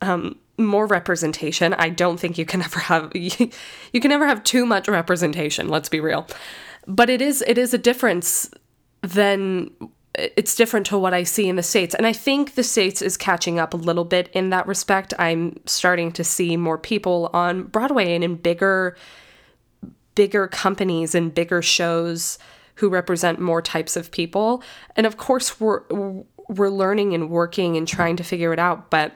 um 0.00 0.38
more 0.58 0.86
representation. 0.86 1.74
I 1.74 1.90
don't 1.90 2.18
think 2.18 2.38
you 2.38 2.46
can 2.46 2.62
ever 2.68 2.80
have 2.80 3.14
you, 3.14 3.50
you 3.92 4.00
can 4.00 4.08
never 4.08 4.26
have 4.26 4.42
too 4.42 4.66
much 4.66 4.88
representation, 4.88 5.68
let's 5.68 5.88
be 5.88 6.00
real. 6.00 6.26
But 6.86 7.10
it 7.10 7.22
is 7.22 7.44
it 7.46 7.58
is 7.58 7.72
a 7.74 7.78
difference 7.78 8.50
than 9.02 9.70
it's 10.18 10.54
different 10.54 10.86
to 10.86 10.98
what 10.98 11.14
I 11.14 11.22
see 11.22 11.48
in 11.48 11.56
the 11.56 11.62
States. 11.62 11.94
And 11.94 12.06
I 12.06 12.12
think 12.12 12.54
the 12.54 12.62
States 12.62 13.02
is 13.02 13.16
catching 13.16 13.58
up 13.58 13.74
a 13.74 13.76
little 13.76 14.04
bit 14.04 14.28
in 14.32 14.50
that 14.50 14.66
respect. 14.66 15.12
I'm 15.18 15.60
starting 15.66 16.10
to 16.12 16.24
see 16.24 16.56
more 16.56 16.78
people 16.78 17.30
on 17.32 17.64
Broadway 17.64 18.14
and 18.14 18.24
in 18.24 18.36
bigger 18.36 18.96
bigger 20.14 20.48
companies 20.48 21.14
and 21.14 21.34
bigger 21.34 21.60
shows 21.60 22.38
who 22.76 22.88
represent 22.88 23.38
more 23.38 23.60
types 23.60 23.96
of 23.96 24.10
people. 24.10 24.62
And 24.96 25.06
of 25.06 25.18
course 25.18 25.60
we're 25.60 25.82
we're 26.48 26.70
learning 26.70 27.12
and 27.12 27.28
working 27.28 27.76
and 27.76 27.86
trying 27.86 28.16
to 28.16 28.24
figure 28.24 28.52
it 28.52 28.58
out, 28.58 28.90
but 28.90 29.12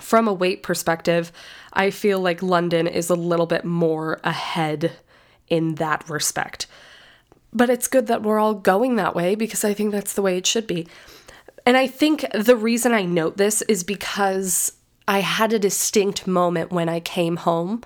from 0.00 0.28
a 0.28 0.32
weight 0.32 0.62
perspective, 0.62 1.32
I 1.72 1.90
feel 1.90 2.20
like 2.20 2.42
London 2.42 2.86
is 2.86 3.10
a 3.10 3.14
little 3.14 3.46
bit 3.46 3.64
more 3.64 4.20
ahead 4.24 4.92
in 5.48 5.76
that 5.76 6.08
respect. 6.08 6.66
But 7.56 7.70
it's 7.70 7.88
good 7.88 8.06
that 8.08 8.22
we're 8.22 8.38
all 8.38 8.54
going 8.54 8.96
that 8.96 9.14
way 9.14 9.34
because 9.34 9.64
I 9.64 9.72
think 9.72 9.90
that's 9.90 10.12
the 10.12 10.20
way 10.20 10.36
it 10.36 10.46
should 10.46 10.66
be. 10.66 10.86
And 11.64 11.76
I 11.76 11.86
think 11.86 12.26
the 12.32 12.54
reason 12.54 12.92
I 12.92 13.02
note 13.02 13.38
this 13.38 13.62
is 13.62 13.82
because 13.82 14.72
I 15.08 15.20
had 15.20 15.54
a 15.54 15.58
distinct 15.58 16.26
moment 16.26 16.70
when 16.70 16.90
I 16.90 17.00
came 17.00 17.36
home 17.36 17.82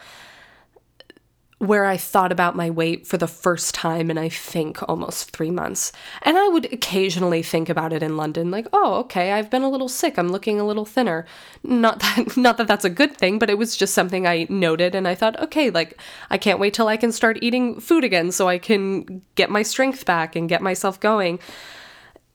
where 1.60 1.84
I 1.84 1.98
thought 1.98 2.32
about 2.32 2.56
my 2.56 2.70
weight 2.70 3.06
for 3.06 3.18
the 3.18 3.28
first 3.28 3.74
time 3.74 4.10
in 4.10 4.16
I 4.16 4.30
think 4.30 4.82
almost 4.88 5.30
three 5.30 5.50
months. 5.50 5.92
And 6.22 6.38
I 6.38 6.48
would 6.48 6.72
occasionally 6.72 7.42
think 7.42 7.68
about 7.68 7.92
it 7.92 8.02
in 8.02 8.16
London, 8.16 8.50
like, 8.50 8.66
oh, 8.72 8.94
okay, 9.00 9.32
I've 9.32 9.50
been 9.50 9.60
a 9.60 9.68
little 9.68 9.90
sick. 9.90 10.16
I'm 10.16 10.30
looking 10.30 10.58
a 10.58 10.66
little 10.66 10.86
thinner. 10.86 11.26
Not 11.62 12.00
that 12.00 12.34
not 12.38 12.56
that 12.56 12.66
that's 12.66 12.86
a 12.86 12.90
good 12.90 13.14
thing, 13.14 13.38
but 13.38 13.50
it 13.50 13.58
was 13.58 13.76
just 13.76 13.92
something 13.92 14.26
I 14.26 14.46
noted 14.48 14.94
and 14.94 15.06
I 15.06 15.14
thought, 15.14 15.38
okay, 15.38 15.68
like 15.68 16.00
I 16.30 16.38
can't 16.38 16.58
wait 16.58 16.72
till 16.72 16.88
I 16.88 16.96
can 16.96 17.12
start 17.12 17.38
eating 17.42 17.78
food 17.78 18.04
again 18.04 18.32
so 18.32 18.48
I 18.48 18.56
can 18.56 19.20
get 19.34 19.50
my 19.50 19.62
strength 19.62 20.06
back 20.06 20.34
and 20.34 20.48
get 20.48 20.62
myself 20.62 20.98
going. 20.98 21.40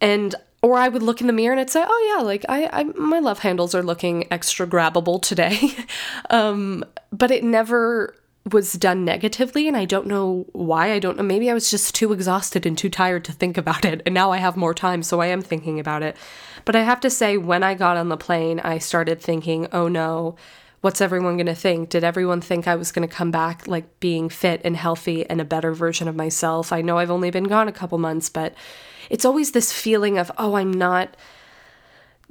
And 0.01 0.35
or 0.61 0.77
I 0.77 0.87
would 0.87 1.01
look 1.01 1.19
in 1.19 1.25
the 1.25 1.33
mirror 1.33 1.53
and 1.53 1.59
I'd 1.59 1.71
say, 1.71 1.83
"Oh 1.83 2.15
yeah, 2.15 2.23
like 2.23 2.45
I, 2.47 2.69
I 2.71 2.83
my 2.83 3.17
love 3.17 3.39
handles 3.39 3.73
are 3.73 3.81
looking 3.81 4.31
extra 4.31 4.67
grabbable 4.67 5.19
today," 5.19 5.71
um, 6.29 6.85
but 7.11 7.31
it 7.31 7.43
never 7.43 8.13
was 8.51 8.73
done 8.73 9.03
negatively 9.03 9.67
and 9.67 9.75
I 9.75 9.85
don't 9.85 10.05
know 10.05 10.45
why. 10.51 10.91
I 10.91 10.99
don't 10.99 11.17
know. 11.17 11.23
Maybe 11.23 11.49
I 11.49 11.53
was 11.53 11.71
just 11.71 11.95
too 11.95 12.13
exhausted 12.13 12.65
and 12.65 12.77
too 12.77 12.89
tired 12.89 13.25
to 13.25 13.31
think 13.31 13.57
about 13.57 13.85
it. 13.85 14.01
And 14.05 14.13
now 14.13 14.31
I 14.31 14.37
have 14.37 14.55
more 14.55 14.73
time, 14.73 15.01
so 15.01 15.19
I 15.19 15.27
am 15.27 15.41
thinking 15.41 15.79
about 15.79 16.03
it. 16.03 16.15
But 16.63 16.75
I 16.75 16.83
have 16.83 16.99
to 17.01 17.09
say, 17.09 17.37
when 17.37 17.63
I 17.63 17.73
got 17.73 17.97
on 17.97 18.09
the 18.09 18.17
plane, 18.17 18.59
I 18.59 18.77
started 18.77 19.19
thinking, 19.19 19.67
oh 19.71 19.87
no, 19.87 20.35
what's 20.81 21.01
everyone 21.01 21.37
going 21.37 21.47
to 21.47 21.55
think? 21.55 21.89
Did 21.89 22.03
everyone 22.03 22.41
think 22.41 22.67
I 22.67 22.75
was 22.75 22.91
going 22.91 23.07
to 23.07 23.13
come 23.13 23.31
back 23.31 23.67
like 23.67 23.99
being 23.99 24.29
fit 24.29 24.61
and 24.63 24.77
healthy 24.77 25.27
and 25.27 25.41
a 25.41 25.45
better 25.45 25.73
version 25.73 26.07
of 26.07 26.15
myself? 26.15 26.71
I 26.71 26.81
know 26.81 26.99
I've 26.99 27.09
only 27.09 27.31
been 27.31 27.45
gone 27.45 27.67
a 27.67 27.71
couple 27.71 27.97
months, 27.97 28.29
but 28.29 28.53
it's 29.09 29.25
always 29.25 29.51
this 29.51 29.73
feeling 29.73 30.19
of, 30.19 30.31
oh, 30.37 30.55
I'm 30.55 30.71
not 30.71 31.17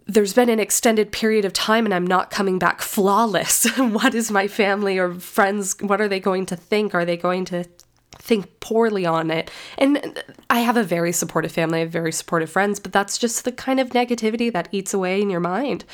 there's 0.07 0.35
been 0.35 0.51
an 0.51 0.61
extended 0.61 1.13
period 1.13 1.45
of 1.45 1.53
time 1.53 1.85
and 1.85 1.95
I'm 1.95 2.07
not 2.07 2.31
coming 2.31 2.59
back 2.59 2.83
flawless. 2.83 3.65
what 3.79 4.15
is 4.15 4.31
my 4.31 4.49
family 4.49 4.99
or 4.99 5.15
friends, 5.15 5.77
what 5.81 6.01
are 6.01 6.09
they 6.09 6.21
going 6.21 6.47
to 6.47 6.57
think? 6.57 6.95
Are 6.95 7.05
they 7.05 7.17
going 7.17 7.45
to 7.47 7.65
think 8.13 8.61
poorly 8.61 9.07
on 9.07 9.31
it? 9.31 9.51
And 9.79 10.23
I 10.51 10.61
have 10.61 10.77
a 10.77 10.83
very 10.83 11.13
supportive 11.13 11.53
family, 11.53 11.79
I 11.79 11.83
have 11.83 11.91
very 11.91 12.13
supportive 12.13 12.51
friends, 12.51 12.81
but 12.81 12.93
that's 12.93 13.19
just 13.19 13.45
the 13.45 13.53
kind 13.53 13.81
of 13.81 13.91
negativity 13.91 14.53
that 14.53 14.69
eats 14.73 14.93
away 14.93 15.23
in 15.23 15.31
your 15.31 15.41
mind. 15.41 15.85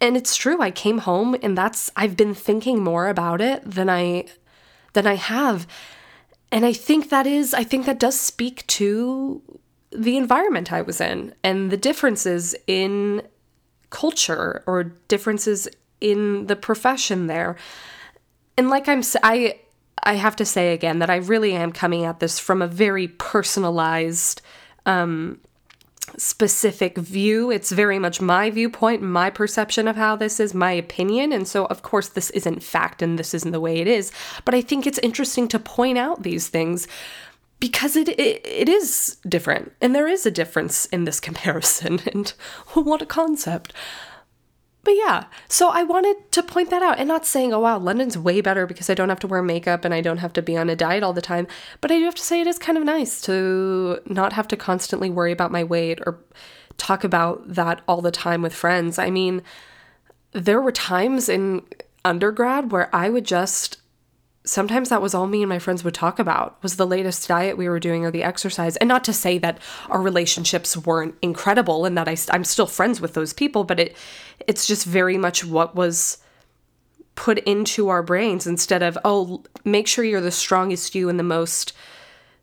And 0.00 0.16
it's 0.16 0.36
true, 0.36 0.60
I 0.60 0.70
came 0.70 0.98
home 0.98 1.36
and 1.42 1.56
that's 1.56 1.90
I've 1.96 2.16
been 2.16 2.34
thinking 2.34 2.84
more 2.84 3.08
about 3.08 3.40
it 3.40 3.62
than 3.68 3.88
I 3.88 4.26
than 4.92 5.06
I 5.06 5.14
have. 5.14 5.66
And 6.52 6.64
I 6.64 6.72
think 6.72 7.10
that 7.10 7.26
is 7.26 7.54
I 7.54 7.64
think 7.64 7.86
that 7.86 7.98
does 7.98 8.18
speak 8.18 8.66
to 8.68 9.42
the 9.90 10.16
environment 10.16 10.72
I 10.72 10.82
was 10.82 11.00
in 11.00 11.34
and 11.42 11.70
the 11.70 11.76
differences 11.76 12.54
in 12.66 13.22
culture 13.90 14.62
or 14.66 14.84
differences 15.08 15.68
in 16.00 16.46
the 16.46 16.56
profession 16.56 17.26
there. 17.26 17.56
And 18.56 18.68
like 18.68 18.88
I'm 18.88 19.02
I 19.22 19.60
I 20.02 20.14
have 20.14 20.36
to 20.36 20.44
say 20.44 20.72
again 20.72 20.98
that 20.98 21.10
I 21.10 21.16
really 21.16 21.54
am 21.54 21.72
coming 21.72 22.04
at 22.04 22.20
this 22.20 22.38
from 22.38 22.62
a 22.62 22.68
very 22.68 23.08
personalized 23.08 24.42
um 24.84 25.40
specific 26.16 26.96
view. 26.96 27.50
It's 27.50 27.72
very 27.72 27.98
much 27.98 28.20
my 28.20 28.50
viewpoint, 28.50 29.02
my 29.02 29.28
perception 29.30 29.88
of 29.88 29.96
how 29.96 30.16
this 30.16 30.38
is, 30.38 30.54
my 30.54 30.72
opinion. 30.72 31.32
And 31.32 31.46
so, 31.46 31.66
of 31.66 31.82
course, 31.82 32.08
this 32.08 32.30
isn't 32.30 32.62
fact 32.62 33.02
and 33.02 33.18
this 33.18 33.34
isn't 33.34 33.50
the 33.50 33.60
way 33.60 33.78
it 33.78 33.88
is. 33.88 34.12
But 34.44 34.54
I 34.54 34.62
think 34.62 34.86
it's 34.86 34.98
interesting 35.00 35.48
to 35.48 35.58
point 35.58 35.98
out 35.98 36.22
these 36.22 36.48
things 36.48 36.86
because 37.58 37.96
it, 37.96 38.08
it, 38.08 38.44
it 38.44 38.68
is 38.68 39.16
different. 39.28 39.72
And 39.80 39.94
there 39.94 40.08
is 40.08 40.26
a 40.26 40.30
difference 40.30 40.86
in 40.86 41.04
this 41.04 41.20
comparison 41.26 42.00
and 42.06 42.28
what 42.74 43.02
a 43.02 43.06
concept. 43.06 43.72
But 44.82 44.94
yeah 44.94 45.24
so 45.48 45.68
i 45.70 45.82
wanted 45.82 46.30
to 46.30 46.44
point 46.44 46.70
that 46.70 46.80
out 46.80 47.00
and 47.00 47.08
not 47.08 47.26
saying 47.26 47.52
oh 47.52 47.58
wow 47.58 47.76
london's 47.76 48.16
way 48.16 48.40
better 48.40 48.68
because 48.68 48.88
i 48.88 48.94
don't 48.94 49.08
have 49.08 49.18
to 49.18 49.26
wear 49.26 49.42
makeup 49.42 49.84
and 49.84 49.92
i 49.92 50.00
don't 50.00 50.18
have 50.18 50.32
to 50.34 50.42
be 50.42 50.56
on 50.56 50.70
a 50.70 50.76
diet 50.76 51.02
all 51.02 51.12
the 51.12 51.20
time. 51.20 51.48
But 51.80 51.90
i 51.90 51.98
do 51.98 52.04
have 52.04 52.14
to 52.14 52.22
say 52.22 52.40
it 52.40 52.46
is 52.46 52.56
kind 52.56 52.78
of 52.78 52.84
nice 52.84 53.20
to 53.22 53.98
not 54.06 54.32
have 54.34 54.46
to 54.46 54.56
constantly 54.56 55.10
worry 55.10 55.32
about 55.32 55.50
my 55.50 55.64
weight 55.64 55.98
or 56.06 56.20
talk 56.76 57.02
about 57.02 57.52
that 57.52 57.80
all 57.88 58.00
the 58.00 58.12
time 58.12 58.42
with 58.42 58.54
friends. 58.54 58.96
I 58.96 59.10
mean 59.10 59.42
there 60.30 60.62
were 60.62 60.70
times 60.70 61.28
in 61.28 61.62
undergrad 62.04 62.70
where 62.70 62.94
i 62.94 63.10
would 63.10 63.24
just 63.24 63.78
sometimes 64.46 64.88
that 64.88 65.02
was 65.02 65.12
all 65.12 65.26
me 65.26 65.42
and 65.42 65.48
my 65.48 65.58
friends 65.58 65.84
would 65.84 65.92
talk 65.92 66.18
about 66.18 66.62
was 66.62 66.76
the 66.76 66.86
latest 66.86 67.28
diet 67.28 67.58
we 67.58 67.68
were 67.68 67.80
doing 67.80 68.04
or 68.04 68.10
the 68.10 68.22
exercise. 68.22 68.76
And 68.76 68.88
not 68.88 69.04
to 69.04 69.12
say 69.12 69.38
that 69.38 69.58
our 69.90 70.00
relationships 70.00 70.76
weren't 70.76 71.16
incredible 71.20 71.84
and 71.84 71.98
that 71.98 72.08
I, 72.08 72.16
i'm 72.30 72.44
still 72.44 72.66
friends 72.66 73.00
with 73.00 73.14
those 73.14 73.32
people 73.32 73.64
but 73.64 73.80
it 73.80 73.96
it's 74.46 74.66
just 74.66 74.86
very 74.86 75.18
much 75.18 75.44
what 75.44 75.74
was 75.74 76.18
put 77.16 77.38
into 77.40 77.88
our 77.88 78.02
brains 78.02 78.46
instead 78.46 78.82
of 78.82 78.96
oh 79.04 79.42
make 79.64 79.88
sure 79.88 80.04
you're 80.04 80.20
the 80.20 80.30
strongest 80.30 80.94
you 80.94 81.08
and 81.08 81.18
the 81.18 81.24
most 81.24 81.72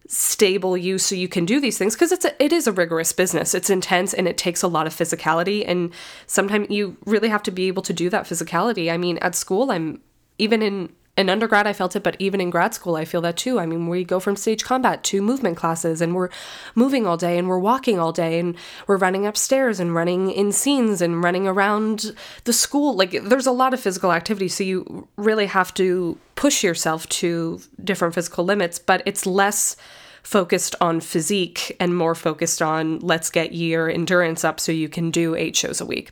stable 0.06 0.76
you 0.76 0.98
so 0.98 1.16
you 1.16 1.30
can 1.30 1.46
do 1.46 1.62
these 1.62 1.78
things. 1.78 1.96
Because 1.96 2.12
it's 2.12 2.26
a, 2.26 2.44
it 2.44 2.52
is 2.52 2.68
a 2.68 2.74
rigorous 2.74 3.14
business. 3.14 3.56
It's 3.56 3.70
intense 3.70 4.14
and 4.14 4.28
it 4.28 4.38
takes 4.38 4.62
a 4.62 4.68
lot 4.68 4.86
of 4.86 4.94
physicality. 4.94 5.64
And 5.66 5.94
sometimes 6.28 6.70
you 6.70 6.98
really 7.06 7.30
have 7.30 7.42
to 7.44 7.52
be 7.52 7.70
able 7.70 7.84
to 7.84 7.94
do 7.94 8.10
that 8.10 8.26
physicality. 8.26 8.92
I 8.92 8.98
mean 8.98 9.18
at 9.20 9.34
school 9.34 9.72
i'm 9.72 10.02
even 10.38 10.62
in 10.62 10.90
in 11.16 11.30
undergrad 11.30 11.68
I 11.68 11.74
felt 11.74 11.96
it, 11.96 12.04
but 12.04 12.16
even 12.18 12.42
in 12.42 12.50
grad 12.50 12.74
school 12.74 12.96
I 12.96 13.06
feel 13.06 13.22
that 13.22 13.38
too. 13.38 13.60
I 13.60 13.66
mean, 13.66 13.88
we 13.88 14.04
go 14.04 14.20
from 14.20 14.36
stage 14.36 14.64
combat 14.64 15.04
to 15.06 15.22
movement 15.22 15.58
classes 15.58 16.02
and 16.02 16.16
we're 16.16 16.30
moving 16.74 17.06
all 17.06 17.18
day 17.18 17.38
and 17.38 17.48
we're 17.48 17.60
walking 17.60 18.00
all 18.00 18.12
day 18.12 18.40
and 18.40 18.56
we're 18.88 18.98
running 18.98 19.28
upstairs 19.28 19.80
and 19.80 19.94
running 19.94 20.32
in 20.32 20.52
scenes 20.52 21.02
and 21.02 21.24
running 21.24 21.48
around 21.48 22.16
the 22.46 22.54
school. 22.54 22.96
Like 22.96 23.12
there's 23.24 23.46
a 23.46 23.52
lot 23.52 23.74
of 23.74 23.80
physical 23.80 24.12
activity, 24.12 24.48
so 24.48 24.64
you 24.64 25.08
really 25.16 25.46
have 25.46 25.74
to 25.76 26.18
push 26.36 26.64
yourself 26.64 27.08
to 27.10 27.62
different 27.84 28.16
physical 28.16 28.44
limits, 28.44 28.80
but 28.80 29.04
it's 29.06 29.26
less 29.26 29.76
focused 30.24 30.74
on 30.82 31.00
physique 31.00 31.76
and 31.80 31.96
more 31.96 32.16
focused 32.16 32.62
on 32.62 32.98
let's 33.00 33.30
get 33.30 33.54
your 33.54 33.90
endurance 33.90 34.44
up 34.44 34.60
so 34.60 34.72
you 34.72 34.90
can 34.90 35.12
do 35.12 35.36
8 35.36 35.56
shows 35.56 35.80
a 35.80 35.86
week. 35.86 36.12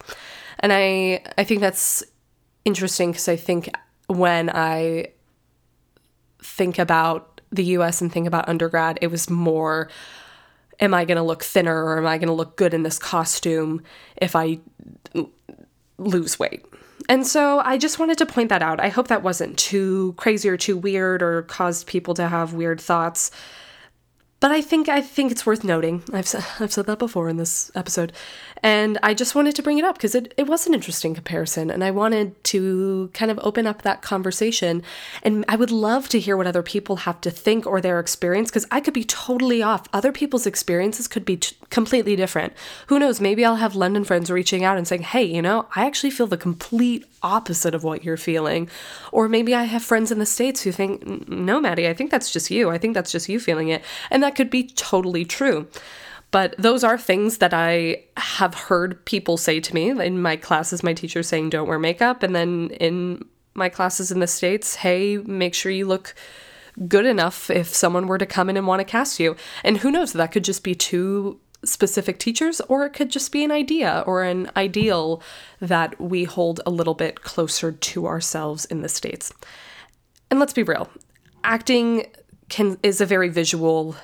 And 0.59 0.71
I 0.71 1.23
I 1.37 1.43
think 1.43 1.61
that's 1.61 2.03
interesting 2.65 3.11
because 3.11 3.27
I 3.27 3.35
think 3.35 3.69
when 4.11 4.49
I 4.49 5.11
think 6.41 6.79
about 6.79 7.41
the 7.51 7.63
US 7.63 8.01
and 8.01 8.11
think 8.11 8.27
about 8.27 8.47
undergrad, 8.47 8.99
it 9.01 9.07
was 9.07 9.29
more 9.29 9.89
am 10.79 10.93
I 10.95 11.05
going 11.05 11.17
to 11.17 11.23
look 11.23 11.43
thinner 11.43 11.83
or 11.85 11.97
am 11.99 12.07
I 12.07 12.17
going 12.17 12.27
to 12.27 12.33
look 12.33 12.55
good 12.57 12.73
in 12.73 12.83
this 12.83 12.97
costume 12.97 13.83
if 14.17 14.35
I 14.35 14.59
lose 15.99 16.39
weight? 16.39 16.65
And 17.07 17.25
so 17.25 17.59
I 17.59 17.77
just 17.77 17.99
wanted 17.99 18.17
to 18.17 18.25
point 18.25 18.49
that 18.49 18.61
out. 18.61 18.79
I 18.79 18.89
hope 18.89 19.07
that 19.07 19.21
wasn't 19.21 19.57
too 19.57 20.13
crazy 20.17 20.49
or 20.49 20.57
too 20.57 20.77
weird 20.77 21.21
or 21.21 21.43
caused 21.43 21.87
people 21.87 22.13
to 22.15 22.27
have 22.27 22.53
weird 22.53 22.81
thoughts. 22.81 23.31
But 24.41 24.51
I 24.51 24.61
think 24.61 24.89
I 24.89 25.01
think 25.01 25.31
it's 25.31 25.45
worth 25.45 25.63
noting. 25.63 26.03
I've 26.11 26.27
said, 26.27 26.43
I've 26.59 26.73
said 26.73 26.87
that 26.87 26.99
before 26.99 27.29
in 27.29 27.37
this 27.37 27.71
episode. 27.75 28.11
And 28.63 28.99
I 29.01 29.13
just 29.13 29.33
wanted 29.33 29.55
to 29.55 29.63
bring 29.63 29.79
it 29.79 29.85
up 29.85 29.95
because 29.95 30.13
it, 30.13 30.33
it 30.37 30.45
was 30.45 30.67
an 30.67 30.73
interesting 30.73 31.15
comparison. 31.15 31.71
And 31.71 31.83
I 31.83 31.91
wanted 31.91 32.43
to 32.45 33.09
kind 33.13 33.31
of 33.31 33.39
open 33.41 33.65
up 33.65 33.81
that 33.81 34.01
conversation. 34.01 34.83
And 35.23 35.45
I 35.47 35.55
would 35.55 35.71
love 35.71 36.09
to 36.09 36.19
hear 36.19 36.37
what 36.37 36.47
other 36.47 36.61
people 36.61 36.97
have 36.97 37.21
to 37.21 37.31
think 37.31 37.65
or 37.65 37.81
their 37.81 37.99
experience 37.99 38.49
because 38.49 38.67
I 38.69 38.79
could 38.79 38.93
be 38.93 39.03
totally 39.03 39.63
off. 39.63 39.87
Other 39.93 40.11
people's 40.11 40.45
experiences 40.45 41.07
could 41.07 41.25
be 41.25 41.37
t- 41.37 41.55
completely 41.69 42.15
different. 42.15 42.53
Who 42.87 42.99
knows? 42.99 43.21
Maybe 43.21 43.45
I'll 43.45 43.55
have 43.55 43.75
London 43.75 44.03
friends 44.03 44.29
reaching 44.29 44.63
out 44.63 44.77
and 44.77 44.87
saying, 44.87 45.03
hey, 45.03 45.23
you 45.23 45.41
know, 45.41 45.67
I 45.75 45.85
actually 45.85 46.11
feel 46.11 46.27
the 46.27 46.37
complete 46.37 47.05
opposite 47.23 47.75
of 47.75 47.83
what 47.83 48.03
you're 48.03 48.17
feeling. 48.17 48.69
Or 49.11 49.29
maybe 49.29 49.53
I 49.53 49.63
have 49.63 49.83
friends 49.83 50.11
in 50.11 50.19
the 50.19 50.25
States 50.25 50.61
who 50.61 50.71
think, 50.71 51.29
no, 51.29 51.59
Maddi, 51.61 51.87
I 51.87 51.93
think 51.93 52.11
that's 52.11 52.31
just 52.31 52.49
you. 52.49 52.69
I 52.69 52.77
think 52.77 52.93
that's 52.93 53.11
just 53.11 53.29
you 53.29 53.39
feeling 53.39 53.69
it. 53.69 53.83
And 54.09 54.23
that 54.23 54.30
could 54.35 54.49
be 54.49 54.63
totally 54.63 55.25
true. 55.25 55.67
But 56.31 56.55
those 56.57 56.83
are 56.83 56.97
things 56.97 57.39
that 57.39 57.53
I 57.53 58.05
have 58.15 58.53
heard 58.53 59.03
people 59.05 59.35
say 59.35 59.59
to 59.59 59.73
me 59.73 59.89
in 59.89 60.21
my 60.21 60.37
classes, 60.37 60.81
my 60.81 60.93
teachers 60.93 61.27
saying, 61.27 61.49
don't 61.49 61.67
wear 61.67 61.77
makeup. 61.77 62.23
And 62.23 62.33
then 62.33 62.69
in 62.79 63.25
my 63.53 63.67
classes 63.67 64.11
in 64.11 64.19
the 64.19 64.27
States, 64.27 64.75
hey, 64.75 65.17
make 65.17 65.53
sure 65.53 65.73
you 65.73 65.85
look 65.85 66.15
good 66.87 67.05
enough 67.05 67.49
if 67.49 67.67
someone 67.67 68.07
were 68.07 68.17
to 68.17 68.25
come 68.25 68.49
in 68.49 68.55
and 68.55 68.65
want 68.65 68.79
to 68.79 68.85
cast 68.85 69.19
you. 69.19 69.35
And 69.63 69.79
who 69.79 69.91
knows, 69.91 70.13
that 70.13 70.31
could 70.31 70.45
just 70.45 70.63
be 70.63 70.73
two 70.73 71.37
specific 71.65 72.17
teachers, 72.17 72.61
or 72.61 72.85
it 72.85 72.93
could 72.93 73.11
just 73.11 73.31
be 73.31 73.43
an 73.43 73.51
idea 73.51 74.03
or 74.07 74.23
an 74.23 74.49
ideal 74.55 75.21
that 75.59 75.99
we 75.99 76.23
hold 76.23 76.61
a 76.65 76.71
little 76.71 76.93
bit 76.93 77.23
closer 77.23 77.73
to 77.73 78.07
ourselves 78.07 78.63
in 78.65 78.81
the 78.81 78.89
States. 78.89 79.33
And 80.29 80.39
let's 80.39 80.53
be 80.53 80.63
real, 80.63 80.89
acting 81.43 82.07
can 82.47 82.77
is 82.83 83.01
a 83.01 83.05
very 83.05 83.29
visual 83.29 83.95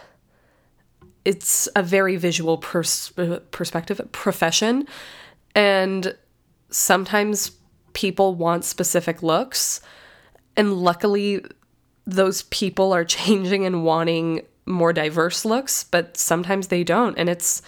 it's 1.28 1.68
a 1.76 1.84
very 1.84 2.16
visual 2.16 2.58
pers- 2.58 3.12
perspective 3.52 4.00
profession. 4.13 4.88
And 5.54 6.16
sometimes 6.70 7.52
people 7.92 8.34
want 8.34 8.63
specific 8.63 9.22
looks. 9.22 9.82
And 10.56 10.76
luckily 10.76 11.44
those 12.06 12.44
people 12.44 12.94
are 12.94 13.04
changing 13.20 13.66
and 13.66 13.84
wanting 13.84 14.46
more 14.66 14.92
diverse 14.92 15.46
looks 15.46 15.84
but 15.84 16.16
sometimes 16.16 16.68
they 16.68 16.84
don't. 16.84 17.18
And 17.18 17.30
it's 17.30 17.62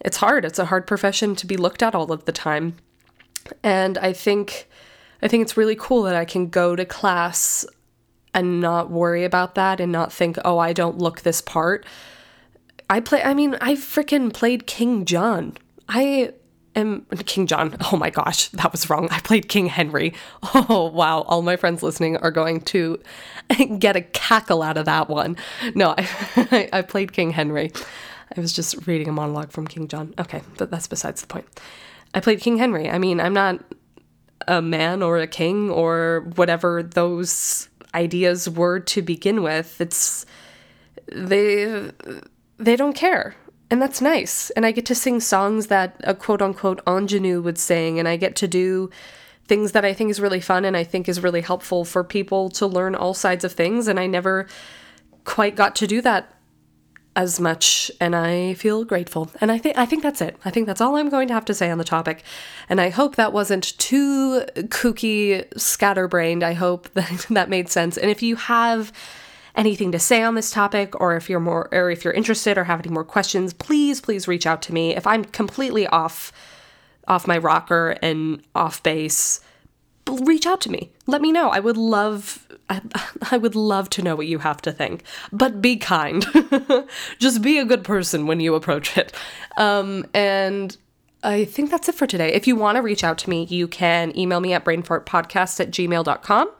it's 0.00 0.16
hard. 0.16 0.44
It's 0.44 0.58
a 0.58 0.64
hard 0.64 0.86
profession 0.86 1.36
to 1.36 1.46
be 1.46 1.56
looked 1.56 1.82
at 1.82 1.94
all 1.94 2.10
of 2.10 2.24
the 2.24 2.32
time. 2.32 2.76
And 3.62 3.96
i 3.98 4.12
think 4.12 4.68
i 5.22 5.28
think 5.28 5.42
it's 5.42 5.56
really 5.56 5.76
cool 5.76 6.02
that 6.02 6.14
i 6.14 6.24
can 6.24 6.48
go 6.48 6.76
to 6.76 6.84
class 6.84 7.64
and 8.34 8.60
not 8.60 8.90
worry 8.90 9.24
about 9.24 9.54
that 9.54 9.80
and 9.80 9.90
not 9.90 10.12
think 10.12 10.36
oh 10.44 10.58
i 10.58 10.72
don't 10.74 10.98
look 10.98 11.22
this 11.22 11.40
part 11.40 11.86
I 12.90 13.00
play, 13.00 13.22
I 13.22 13.34
mean, 13.34 13.56
I 13.60 13.74
freaking 13.74 14.32
played 14.32 14.66
King 14.66 15.04
John. 15.04 15.56
I 15.88 16.32
am 16.74 17.06
King 17.26 17.46
John. 17.46 17.76
Oh 17.92 17.96
my 17.96 18.10
gosh, 18.10 18.48
that 18.48 18.72
was 18.72 18.88
wrong. 18.88 19.08
I 19.10 19.20
played 19.20 19.48
King 19.48 19.66
Henry. 19.66 20.14
Oh 20.54 20.90
wow, 20.90 21.22
all 21.22 21.42
my 21.42 21.56
friends 21.56 21.82
listening 21.82 22.16
are 22.18 22.30
going 22.30 22.60
to 22.62 22.98
get 23.78 23.96
a 23.96 24.00
cackle 24.00 24.62
out 24.62 24.76
of 24.76 24.86
that 24.86 25.08
one. 25.08 25.36
No, 25.74 25.94
I, 25.98 26.68
I 26.72 26.82
played 26.82 27.12
King 27.12 27.30
Henry. 27.30 27.72
I 28.36 28.40
was 28.40 28.52
just 28.52 28.86
reading 28.86 29.08
a 29.08 29.12
monologue 29.12 29.50
from 29.50 29.66
King 29.66 29.88
John. 29.88 30.14
Okay, 30.18 30.42
but 30.56 30.70
that's 30.70 30.86
besides 30.86 31.20
the 31.20 31.26
point. 31.26 31.46
I 32.14 32.20
played 32.20 32.40
King 32.40 32.58
Henry. 32.58 32.88
I 32.88 32.98
mean, 32.98 33.20
I'm 33.20 33.34
not 33.34 33.62
a 34.46 34.62
man 34.62 35.02
or 35.02 35.18
a 35.18 35.26
king 35.26 35.70
or 35.70 36.30
whatever 36.36 36.82
those 36.82 37.68
ideas 37.94 38.48
were 38.48 38.80
to 38.80 39.02
begin 39.02 39.42
with. 39.42 39.80
It's 39.80 40.26
they 41.10 41.90
they 42.58 42.76
don't 42.76 42.94
care. 42.94 43.34
And 43.70 43.82
that's 43.82 44.00
nice. 44.00 44.50
And 44.50 44.64
I 44.64 44.72
get 44.72 44.86
to 44.86 44.94
sing 44.94 45.20
songs 45.20 45.66
that 45.66 45.96
a 46.04 46.14
quote 46.14 46.42
unquote 46.42 46.80
ingenue 46.86 47.40
would 47.42 47.58
sing, 47.58 47.98
and 47.98 48.08
I 48.08 48.16
get 48.16 48.34
to 48.36 48.48
do 48.48 48.90
things 49.46 49.72
that 49.72 49.84
I 49.84 49.94
think 49.94 50.10
is 50.10 50.20
really 50.20 50.40
fun 50.40 50.64
and 50.64 50.76
I 50.76 50.84
think 50.84 51.08
is 51.08 51.22
really 51.22 51.40
helpful 51.40 51.84
for 51.84 52.04
people 52.04 52.50
to 52.50 52.66
learn 52.66 52.94
all 52.94 53.14
sides 53.14 53.44
of 53.44 53.52
things. 53.52 53.88
And 53.88 53.98
I 53.98 54.06
never 54.06 54.46
quite 55.24 55.56
got 55.56 55.74
to 55.76 55.86
do 55.86 56.00
that 56.02 56.34
as 57.16 57.40
much 57.40 57.90
and 58.00 58.14
I 58.14 58.54
feel 58.54 58.84
grateful. 58.84 59.30
And 59.40 59.50
I 59.50 59.58
think 59.58 59.76
I 59.76 59.86
think 59.86 60.02
that's 60.02 60.20
it. 60.20 60.36
I 60.44 60.50
think 60.50 60.66
that's 60.66 60.80
all 60.80 60.96
I'm 60.96 61.08
going 61.08 61.26
to 61.28 61.34
have 61.34 61.46
to 61.46 61.54
say 61.54 61.70
on 61.70 61.78
the 61.78 61.84
topic. 61.84 62.22
And 62.68 62.80
I 62.80 62.90
hope 62.90 63.16
that 63.16 63.32
wasn't 63.32 63.76
too 63.78 64.44
kooky 64.54 65.46
scatterbrained. 65.58 66.44
I 66.44 66.52
hope 66.52 66.88
that 66.94 67.26
that 67.30 67.48
made 67.48 67.68
sense. 67.70 67.96
And 67.96 68.10
if 68.10 68.22
you 68.22 68.36
have 68.36 68.92
anything 69.58 69.92
to 69.92 69.98
say 69.98 70.22
on 70.22 70.36
this 70.36 70.50
topic 70.50 70.98
or 71.00 71.16
if 71.16 71.28
you're 71.28 71.40
more 71.40 71.68
or 71.72 71.90
if 71.90 72.04
you're 72.04 72.14
interested 72.14 72.56
or 72.56 72.64
have 72.64 72.80
any 72.80 72.90
more 72.90 73.04
questions, 73.04 73.52
please 73.52 74.00
please 74.00 74.26
reach 74.26 74.46
out 74.46 74.62
to 74.62 74.72
me. 74.72 74.96
If 74.96 75.06
I'm 75.06 75.24
completely 75.24 75.86
off 75.88 76.32
off 77.06 77.26
my 77.26 77.36
rocker 77.36 77.96
and 78.00 78.42
off 78.54 78.82
base, 78.82 79.40
reach 80.06 80.46
out 80.46 80.60
to 80.62 80.70
me. 80.70 80.92
Let 81.06 81.20
me 81.20 81.32
know. 81.32 81.50
I 81.50 81.58
would 81.58 81.76
love 81.76 82.46
I, 82.70 82.80
I 83.30 83.36
would 83.36 83.56
love 83.56 83.90
to 83.90 84.02
know 84.02 84.14
what 84.14 84.28
you 84.28 84.38
have 84.38 84.62
to 84.62 84.72
think. 84.72 85.02
But 85.32 85.60
be 85.60 85.76
kind. 85.76 86.24
Just 87.18 87.42
be 87.42 87.58
a 87.58 87.64
good 87.64 87.84
person 87.84 88.26
when 88.26 88.40
you 88.40 88.54
approach 88.54 88.96
it. 88.96 89.12
Um, 89.56 90.06
and 90.14 90.76
I 91.24 91.44
think 91.44 91.70
that's 91.70 91.88
it 91.88 91.96
for 91.96 92.06
today. 92.06 92.32
If 92.32 92.46
you 92.46 92.54
want 92.54 92.76
to 92.76 92.82
reach 92.82 93.02
out 93.02 93.18
to 93.18 93.30
me, 93.30 93.44
you 93.44 93.66
can 93.66 94.16
email 94.16 94.38
me 94.38 94.52
at 94.52 94.64
brainfartpodcast 94.64 95.60
at 95.60 95.70
gmail.com. 95.72 96.50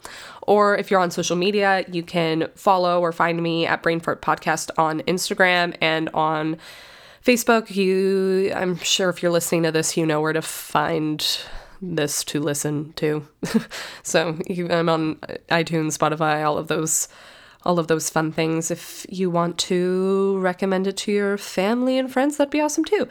Or 0.48 0.78
if 0.78 0.90
you're 0.90 0.98
on 0.98 1.10
social 1.10 1.36
media, 1.36 1.84
you 1.92 2.02
can 2.02 2.48
follow 2.54 3.02
or 3.02 3.12
find 3.12 3.42
me 3.42 3.66
at 3.66 3.82
Brainfart 3.82 4.20
Podcast 4.20 4.70
on 4.78 5.00
Instagram 5.02 5.76
and 5.82 6.08
on 6.14 6.56
Facebook. 7.22 7.76
You 7.76 8.50
I'm 8.54 8.78
sure 8.78 9.10
if 9.10 9.22
you're 9.22 9.30
listening 9.30 9.64
to 9.64 9.72
this, 9.72 9.94
you 9.94 10.06
know 10.06 10.22
where 10.22 10.32
to 10.32 10.40
find 10.40 11.22
this 11.82 12.24
to 12.24 12.40
listen 12.40 12.94
to. 12.94 13.28
so 14.02 14.38
I'm 14.70 14.88
on 14.88 15.16
iTunes, 15.50 15.98
Spotify, 15.98 16.42
all 16.42 16.56
of 16.56 16.68
those 16.68 17.08
all 17.64 17.78
of 17.78 17.88
those 17.88 18.08
fun 18.08 18.32
things. 18.32 18.70
If 18.70 19.04
you 19.10 19.28
want 19.28 19.58
to 19.58 20.38
recommend 20.38 20.86
it 20.86 20.96
to 20.98 21.12
your 21.12 21.36
family 21.36 21.98
and 21.98 22.10
friends, 22.10 22.38
that'd 22.38 22.50
be 22.50 22.62
awesome 22.62 22.86
too. 22.86 23.06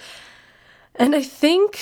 And 0.95 1.15
I 1.15 1.21
think 1.21 1.79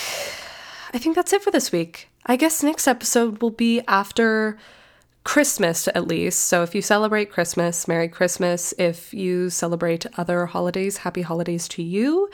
I 0.94 0.98
think 0.98 1.16
that's 1.16 1.32
it 1.32 1.42
for 1.42 1.52
this 1.52 1.72
week. 1.72 2.10
I 2.26 2.36
guess 2.36 2.62
next 2.62 2.90
episode 2.90 3.42
will 3.42 3.52
be 3.52 3.80
after 3.88 4.58
Christmas 5.26 5.90
at 5.90 6.08
least. 6.08 6.46
So 6.46 6.64
if 6.64 6.74
you 6.74 6.82
celebrate 6.82 7.32
Christmas, 7.32 7.88
Merry 7.88 8.08
Christmas. 8.08 8.74
If 8.78 9.14
you 9.14 9.50
celebrate 9.50 10.06
other 10.18 10.46
holidays, 10.46 10.98
happy 10.98 11.24
holidays 11.24 11.68
to 11.70 11.84
you. 11.84 12.30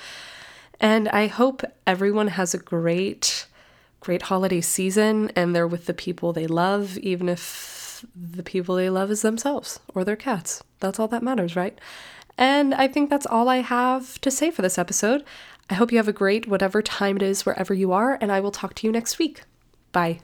And 0.80 1.10
I 1.10 1.27
hope 1.27 1.63
everyone 1.88 2.27
has 2.27 2.54
a 2.54 2.60
great 2.60 3.47
great 4.01 4.23
holiday 4.23 4.60
season 4.60 5.32
and 5.36 5.56
they're 5.56 5.67
with 5.67 5.86
the 5.86 5.93
people 5.93 6.34
they 6.34 6.47
love, 6.47 6.97
even 6.97 7.30
if 7.30 8.04
the 8.15 8.43
people 8.43 8.75
they 8.75 8.89
love 8.89 9.12
is 9.12 9.21
themselves 9.21 9.80
or 9.93 10.04
their 10.04 10.15
cats. 10.15 10.63
That's 10.80 10.99
all 10.99 11.08
that 11.10 11.23
matters, 11.23 11.56
right? 11.56 11.77
And 12.38 12.73
I 12.73 12.88
think 12.88 13.10
that's 13.10 13.27
all 13.27 13.47
I 13.47 13.58
have 13.58 14.19
to 14.21 14.32
say 14.32 14.49
for 14.49 14.63
this 14.63 14.80
episode. 14.80 15.23
I 15.69 15.75
hope 15.75 15.91
you 15.91 15.99
have 15.99 16.08
a 16.08 16.13
great 16.13 16.47
whatever 16.47 16.82
time 16.82 17.15
it 17.15 17.21
is 17.21 17.45
wherever 17.45 17.73
you 17.75 17.91
are, 17.91 18.17
and 18.19 18.32
I 18.32 18.39
will 18.39 18.51
talk 18.51 18.73
to 18.75 18.88
you 18.88 18.91
next 18.91 19.19
week. 19.19 19.43
Bye. 19.91 20.21